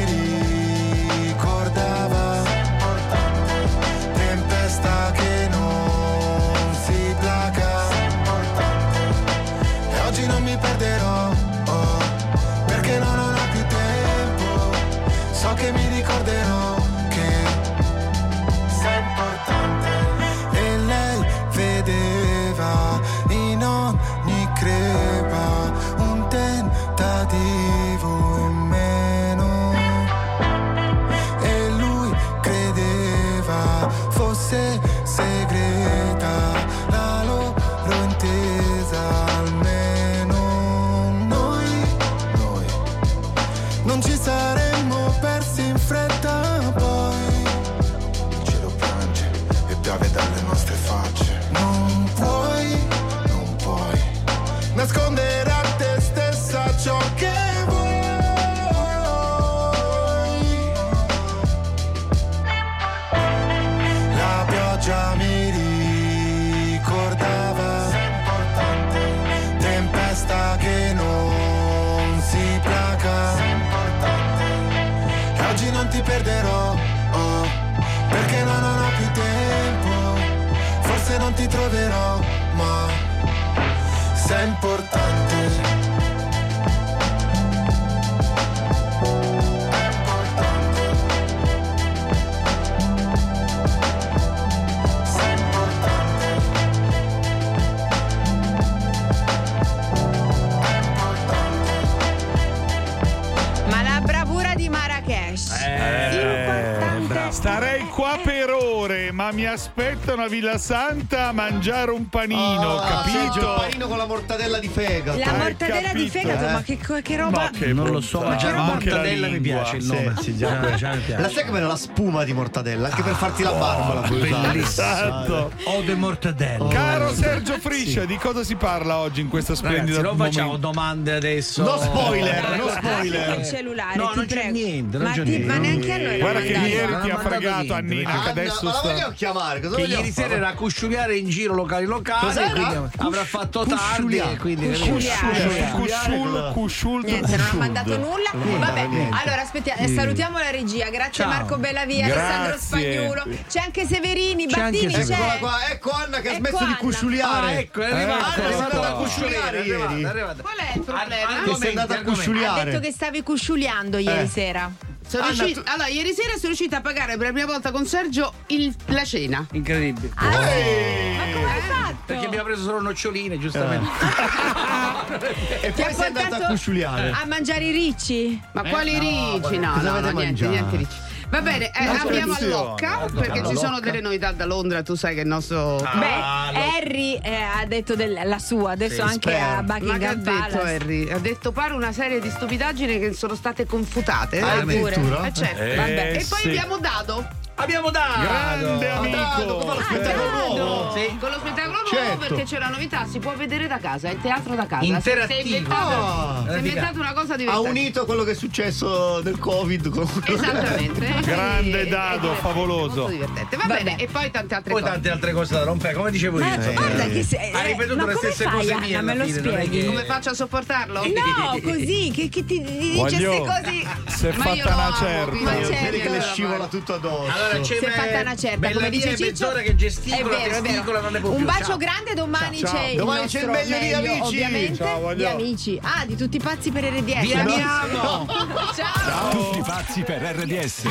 mi 109.33 109.45
aspetta 109.45 110.13
una 110.13 110.27
Villa 110.27 110.57
Santa 110.57 111.29
a 111.29 111.31
mangiare 111.31 111.91
un 111.91 112.07
panino, 112.07 112.77
Ah, 112.77 113.03
capito? 113.03 113.53
panino 113.57 113.87
con 113.87 113.97
la 113.97 114.05
mortadella 114.05 114.59
di 114.59 114.67
fegato. 114.67 115.17
La 115.17 115.33
mortadella 115.33 115.91
di 115.93 116.09
fegato, 116.09 116.45
ma 116.49 116.61
che, 116.61 116.77
che 117.01 117.17
roba. 117.17 117.41
Ma 117.41 117.49
che 117.49 117.73
Non 117.73 117.89
lo 117.89 117.99
so, 118.01 118.21
ma 118.21 118.35
già 118.35 118.51
la 118.51 118.61
mortadella 118.61 119.27
mi 119.27 119.39
piace 119.39 119.77
il 119.77 119.85
nome. 119.85 120.13
Sì, 120.17 120.23
sì, 120.23 120.37
già, 120.37 120.59
Già, 120.61 120.75
già 120.75 120.93
mi 120.93 121.01
piace. 121.01 121.21
La 121.21 121.29
sai 121.29 121.45
com'era 121.45 121.67
la 121.67 121.75
spuma 121.75 122.23
di 122.23 122.33
mortadella? 122.33 122.89
Anche 122.89 123.01
per 123.01 123.15
farti 123.15 123.43
la 123.43 123.51
barba 123.53 123.93
la. 123.95 124.01
Bellissimo. 124.07 124.61
Esatto. 124.63 125.51
Ode 125.65 125.95
mortadella. 125.95 126.67
Caro 126.69 127.13
Sergio 127.13 127.57
Friscia, 127.59 128.05
di 128.05 128.17
cosa 128.17 128.43
si 128.43 128.55
parla 128.55 128.97
oggi 128.97 129.21
in 129.21 129.29
questa 129.29 129.55
splendida 129.55 129.97
Ragazzi, 129.97 130.15
non 130.15 130.25
facciamo 130.27 130.45
momento? 130.47 130.67
domande 130.67 131.13
adesso. 131.13 131.63
No 131.63 131.77
spoiler, 131.79 132.57
no 132.57 132.67
spoiler. 132.69 133.39
il 133.39 133.45
cellulare, 133.45 133.95
No, 133.97 134.09
ti 134.09 134.15
non 134.17 134.25
c'è 134.25 134.33
prego. 134.35 134.51
niente, 134.51 134.97
non 134.97 135.07
ma, 135.07 135.13
c'è 135.13 135.23
ti- 135.23 135.29
niente. 135.29 135.47
ma 135.47 135.57
neanche 135.57 135.91
a 135.91 135.97
noi. 135.97 136.19
Guarda 136.19 136.39
che 136.41 136.47
ieri 136.53 136.95
ti 137.01 137.09
ha 137.09 137.17
fregato 137.17 137.73
Annina, 137.73 138.21
che 138.21 138.29
adesso 138.29 138.71
sta... 138.71 139.13
chiamare? 139.23 139.59
Cosa 139.61 139.75
Che 139.75 139.81
ieri 139.83 140.11
sera 140.11 140.33
era 140.35 140.47
a 140.49 140.53
cusciuliare 140.53 141.15
in 141.17 141.29
giro 141.29 141.53
locali 141.53 141.85
locali 141.85 142.25
Cos'era? 142.25 142.89
avrà 142.97 143.23
fatto 143.23 143.65
tardi 143.65 144.17
e 144.17 144.37
quindi. 144.37 144.67
Cusciul, 144.67 146.51
cusciul, 146.53 147.03
Niente, 147.03 147.37
non 147.37 147.47
ha 147.51 147.53
mandato 147.55 147.97
nulla. 147.97 148.31
Vabbè, 148.33 148.81
allora 148.81 149.41
aspettiamo, 149.41 149.81
eh, 149.81 149.87
salutiamo 149.87 150.37
la 150.39 150.49
regia. 150.51 150.89
Grazie. 150.89 151.25
Marco 151.25 151.57
Bellavia. 151.57 152.05
Alessandro 152.05 152.57
Spagnuolo. 152.59 153.23
C'è 153.49 153.59
anche 153.59 153.85
Severini, 153.85 154.47
Battini. 154.47 154.93
Eccola 154.93 155.37
qua, 155.39 155.69
ecco 155.69 155.91
Anna 155.91 156.19
che 156.19 156.29
ha 156.29 156.31
Ecco 156.33 156.39
smesso 156.47 156.57
di 156.57 156.63
Anna. 156.63 156.77
cusciuliare. 156.77 157.47
Ah, 157.47 157.51
ecco, 157.59 157.81
è 157.81 157.91
arrivata, 157.91 158.35
è 158.35 158.57
da 158.71 158.89
È 158.89 158.93
cusciuliare 158.95 159.61
ieri. 159.61 160.01
Qual 160.01 160.57
è 160.57 160.71
il 160.75 160.81
problema? 160.81 161.57
Sei 161.57 161.69
andata 161.69 161.93
a 161.93 161.97
Ha 161.97 162.01
cusciuliare. 162.01 162.63
detto 162.71 162.79
che 162.79 162.91
stavi 162.91 163.23
cusciuliando 163.23 163.97
ieri 163.97 164.21
Eh. 164.23 164.27
sera. 164.27 164.71
Sono 165.13 165.25
Anna, 165.25 165.43
riuscita- 165.43 165.61
tu- 165.61 165.69
Allora, 165.71 165.87
ieri 165.89 166.11
sera 166.13 166.29
sono 166.33 166.47
riuscita 166.47 166.77
a 166.77 166.81
pagare 166.81 167.17
per 167.17 167.27
la 167.27 167.31
prima 167.33 167.45
volta 167.45 167.69
con 167.71 167.85
Sergio 167.85 168.33
il- 168.47 168.73
la 168.87 169.03
cena. 169.03 169.45
Incredibile. 169.51 170.09
Ma 170.15 170.25
come 170.29 171.51
hai 171.53 171.61
fatto? 171.61 171.95
Perché 172.07 172.25
abbiamo 172.25 172.45
preso 172.45 172.63
solo 172.63 172.81
noccioline, 172.81 173.37
giustamente. 173.37 173.89
E 175.61 175.71
Ti 175.73 175.81
ha 175.81 175.85
poi 175.85 175.93
sei 175.93 176.05
andata 176.07 176.25
a 176.25 176.29
portato 176.29 176.51
cusciuliare. 176.53 177.11
a 177.11 177.25
mangiare 177.27 177.65
i 177.65 177.71
ricci? 177.71 178.41
Ma 178.53 178.63
quali 178.63 178.93
no, 178.93 178.99
ricci? 179.37 179.57
No, 179.59 179.75
no, 179.75 179.81
no, 179.81 179.99
niente, 179.99 180.13
mangiato? 180.13 180.51
niente 180.51 180.77
ricci. 180.77 180.95
Va 181.33 181.41
bene, 181.41 181.71
eh, 181.71 181.85
abbiamo 181.87 182.35
all'Occa 182.39 183.07
perché 183.11 183.43
ci 183.47 183.55
sono 183.57 183.79
delle 183.79 184.01
novità 184.01 184.31
da 184.33 184.45
Londra, 184.45 184.83
tu 184.83 184.93
sai 184.93 185.15
che 185.15 185.21
il 185.21 185.27
nostro 185.27 185.77
Beh, 185.77 186.53
Harry 186.77 187.15
eh, 187.15 187.33
ha 187.33 187.65
detto 187.65 187.95
del- 187.95 188.21
la 188.23 188.37
sua, 188.37 188.73
adesso 188.73 188.93
Sì, 188.95 189.01
anche 189.01 189.31
spero. 189.31 189.43
a 189.57 189.61
Ma 189.63 189.77
che 189.79 189.83
ha 189.83 189.87
Buckingham 189.87 190.13
detto 190.21 190.37
Palace. 190.51 190.75
Harry? 190.75 191.09
Ha 191.11 191.17
detto 191.17 191.51
pare 191.51 191.73
una 191.73 191.91
serie 191.91 192.19
di 192.21 192.29
stupidaggini 192.29 192.99
che 192.99 193.13
sono 193.13 193.33
state 193.33 193.65
confutate. 193.65 194.41
Ah, 194.41 194.57
Eh, 194.57 194.59
addirittura? 194.61 195.25
eh, 195.25 195.33
certo. 195.33 195.59
Eh, 195.63 195.75
Vabbè. 195.75 196.11
E 196.19 196.25
poi 196.29 196.39
sì. 196.39 196.47
abbiamo 196.49 196.77
Dado 196.77 197.27
Abbiamo 197.55 197.91
dato! 197.91 198.21
Grande 198.21 198.65
Dado, 198.65 198.77
che 198.79 198.85
fa 198.87 198.99
lo 199.45 199.59
amico! 199.71 199.83
spettacolo 199.83 200.29
nuovo. 200.55 200.91
Sì. 200.93 201.17
con 201.19 201.29
lo 201.29 201.37
spettacolo 201.39 201.71
nuovo 201.81 201.87
Certo. 201.95 202.17
perché 202.17 202.43
c'è 202.43 202.57
una 202.57 202.69
novità, 202.69 203.05
si 203.09 203.19
può 203.19 203.33
vedere 203.35 203.67
da 203.67 203.77
casa, 203.77 204.09
è 204.09 204.11
il 204.11 204.21
teatro 204.21 204.55
da 204.55 204.65
casa. 204.65 204.83
Interattivo. 204.85 205.39
Si 205.41 205.53
è 205.53 205.57
inventato, 205.57 205.95
Ah. 205.95 206.43
si 206.47 206.53
è 206.53 206.57
inventato 206.57 206.99
una 206.99 207.13
cosa 207.13 207.33
Ha 207.33 207.37
divertente. 207.37 207.69
unito 207.69 208.05
quello 208.05 208.23
che 208.23 208.31
è 208.31 208.35
successo 208.35 209.21
del 209.21 209.37
Covid 209.39 209.89
con 209.89 210.09
Esattamente. 210.25 211.13
Grande 211.21 211.87
dado, 211.87 212.33
è 212.33 212.35
favoloso. 212.35 212.95
Molto 213.01 213.11
divertente. 213.11 213.55
Va 213.55 213.63
Vabbè. 213.67 213.83
bene, 213.83 213.99
e 214.01 214.07
poi 214.07 214.31
tante 214.31 214.55
altre 214.55 214.71
Poi 214.71 214.81
cose. 214.81 214.93
tante 214.93 215.09
altre 215.11 215.31
cose 215.33 215.53
da 215.53 215.63
rompere, 215.63 215.93
come 215.93 216.11
dicevo 216.11 216.39
Ma 216.39 216.55
io. 216.55 216.73
guarda 216.73 217.05
che 217.07 217.23
se- 217.23 217.37
Ha 217.37 217.63
eh, 217.63 217.67
ripetuto 217.67 217.95
ma 217.97 218.05
le 218.05 218.15
stesse 218.15 218.43
fai, 218.45 218.53
cose 218.53 218.75
mie 218.79 219.01
Me 219.01 219.15
lo 219.15 219.25
fine, 219.25 219.37
spieghi? 219.39 219.79
che- 219.79 219.85
Come 219.85 220.05
faccio 220.05 220.29
a 220.29 220.33
sopportarlo? 220.33 221.01
No, 221.03 221.59
così, 221.63 222.11
che, 222.13 222.29
che 222.29 222.45
ti 222.45 222.61
dice 222.61 222.99
queste 223.01 223.39
così. 223.39 223.87
Si 224.07 224.27
è 224.27 224.33
Ma 224.37 224.51
io 224.53 224.63
fatta 224.63 224.75
una 224.75 224.95
certa. 224.97 225.35
Ma 225.35 225.51
Vedi 225.51 225.65
certo. 225.65 225.83
Vedi 225.83 225.97
che 225.97 226.03
le 226.09 226.15
Allora, 226.17 226.31
scivola 226.31 226.65
tutto 226.67 226.93
addosso. 226.93 227.31
Allora 227.43 227.59
c'è 227.59 227.77
Si 227.77 227.85
è 227.85 227.89
fatta 227.89 228.21
una 228.21 228.35
certa, 228.35 228.57
Bella 228.57 228.73
come 228.75 228.89
dice 228.89 229.09
Ciccio. 229.09 229.25
mezz'ora 229.25 229.61
che 229.61 229.75
gesticola, 229.75 230.17
è 230.17 230.23
vero, 230.23 230.35
è 230.35 230.49
vero. 230.49 230.61
gesticola, 230.63 230.99
non 231.01 231.11
ne 231.11 231.19
può 231.19 231.29
Un 231.31 231.45
bacio 231.45 231.63
Ciao. 231.65 231.77
grande, 231.77 232.13
domani 232.13 232.57
Ciao. 232.59 232.71
c'è 232.73 232.85
il 232.87 232.97
Domani 232.97 233.27
c'è 233.27 233.39
il 233.41 233.45
nostro 233.47 233.69
meglio 233.69 233.99
di 233.99 234.07
Amici. 234.07 234.21
Ovviamente, 234.21 234.75
Ciao, 234.75 235.13
di 235.13 235.25
amici. 235.25 235.79
Ah, 235.81 236.05
di 236.05 236.15
tutti 236.15 236.37
i 236.37 236.39
pazzi 236.39 236.71
per 236.71 236.83
RDS. 236.85 237.21
Vi 237.21 237.33
amiamo! 237.33 238.25
Ciao. 238.75 239.29
Tutti 239.29 239.61
pazzi 239.65 240.01
per 240.03 240.21
RDS. 240.21 240.81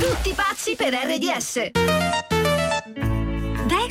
Tutti 0.00 0.32
pazzi 0.34 0.74
per 0.76 0.92
RDS. 0.94 2.47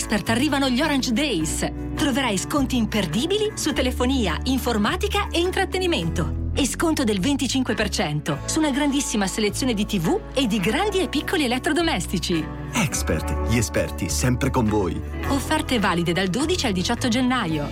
Expert 0.07 0.29
arrivano 0.29 0.69
gli 0.69 0.81
Orange 0.81 1.11
Days. 1.11 1.69
Troverai 1.93 2.37
sconti 2.37 2.77
imperdibili 2.77 3.51
su 3.55 3.73
telefonia, 3.73 4.39
informatica 4.43 5.27
e 5.29 5.39
intrattenimento. 5.39 6.45
e 6.53 6.65
sconto 6.65 7.03
del 7.03 7.19
25% 7.19 8.45
su 8.45 8.57
una 8.57 8.71
grandissima 8.71 9.27
selezione 9.27 9.75
di 9.75 9.85
TV 9.85 10.19
e 10.33 10.47
di 10.47 10.59
grandi 10.59 11.01
e 11.01 11.07
piccoli 11.07 11.43
elettrodomestici. 11.43 12.43
Expert, 12.71 13.49
gli 13.49 13.57
esperti, 13.57 14.09
sempre 14.09 14.49
con 14.49 14.65
voi. 14.65 14.99
Offerte 15.27 15.77
valide 15.77 16.13
dal 16.13 16.29
12 16.29 16.65
al 16.65 16.71
18 16.71 17.07
gennaio. 17.09 17.67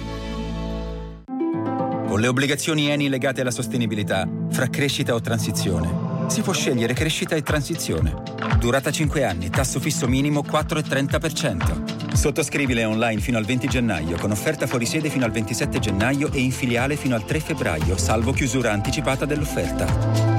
Con 2.06 2.20
le 2.20 2.28
obbligazioni 2.28 2.90
Eni 2.90 3.10
legate 3.10 3.42
alla 3.42 3.50
sostenibilità, 3.50 4.30
fra 4.52 4.68
crescita 4.68 5.16
o 5.16 5.22
transizione, 5.22 6.28
si 6.28 6.42
può 6.42 6.54
scegliere 6.54 6.94
crescita 6.94 7.36
e 7.36 7.42
transizione. 7.42 8.14
Durata 8.60 8.92
5 8.92 9.24
anni, 9.24 9.50
tasso 9.50 9.80
fisso 9.80 10.08
minimo 10.08 10.42
4,30%. 10.42 12.05
Sottoscrivile 12.16 12.86
online 12.86 13.20
fino 13.20 13.38
al 13.38 13.44
20 13.44 13.68
gennaio, 13.68 14.18
con 14.18 14.32
offerta 14.32 14.66
fuori 14.68 14.86
sede 14.86 15.10
fino 15.10 15.26
al 15.26 15.32
27 15.32 15.80
gennaio 15.80 16.32
e 16.32 16.40
in 16.40 16.52
filiale 16.52 16.96
fino 16.96 17.14
al 17.14 17.26
3 17.26 17.40
febbraio, 17.40 17.98
salvo 17.98 18.32
chiusura 18.32 18.72
anticipata 18.72 19.26
dell'offerta. 19.26 19.86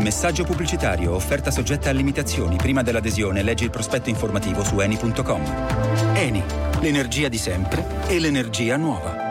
Messaggio 0.00 0.44
pubblicitario, 0.44 1.14
offerta 1.14 1.50
soggetta 1.50 1.90
a 1.90 1.92
limitazioni. 1.92 2.56
Prima 2.56 2.82
dell'adesione 2.82 3.42
leggi 3.42 3.64
il 3.64 3.70
prospetto 3.70 4.08
informativo 4.08 4.64
su 4.64 4.80
eni.com. 4.80 5.42
Eni, 6.14 6.42
l'energia 6.80 7.28
di 7.28 7.38
sempre 7.38 7.84
e 8.08 8.18
l'energia 8.18 8.76
nuova. 8.76 9.24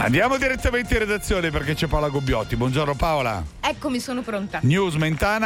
Andiamo 0.00 0.36
direttamente 0.38 0.94
in 0.94 1.00
redazione 1.00 1.50
perché 1.50 1.74
c'è 1.74 1.86
Paola 1.86 2.08
Gobbiotti. 2.08 2.54
Buongiorno 2.54 2.94
Paola. 2.94 3.44
Eccomi, 3.60 3.98
sono 4.00 4.22
pronta. 4.22 4.60
News 4.62 4.94
Mentana 4.94 5.36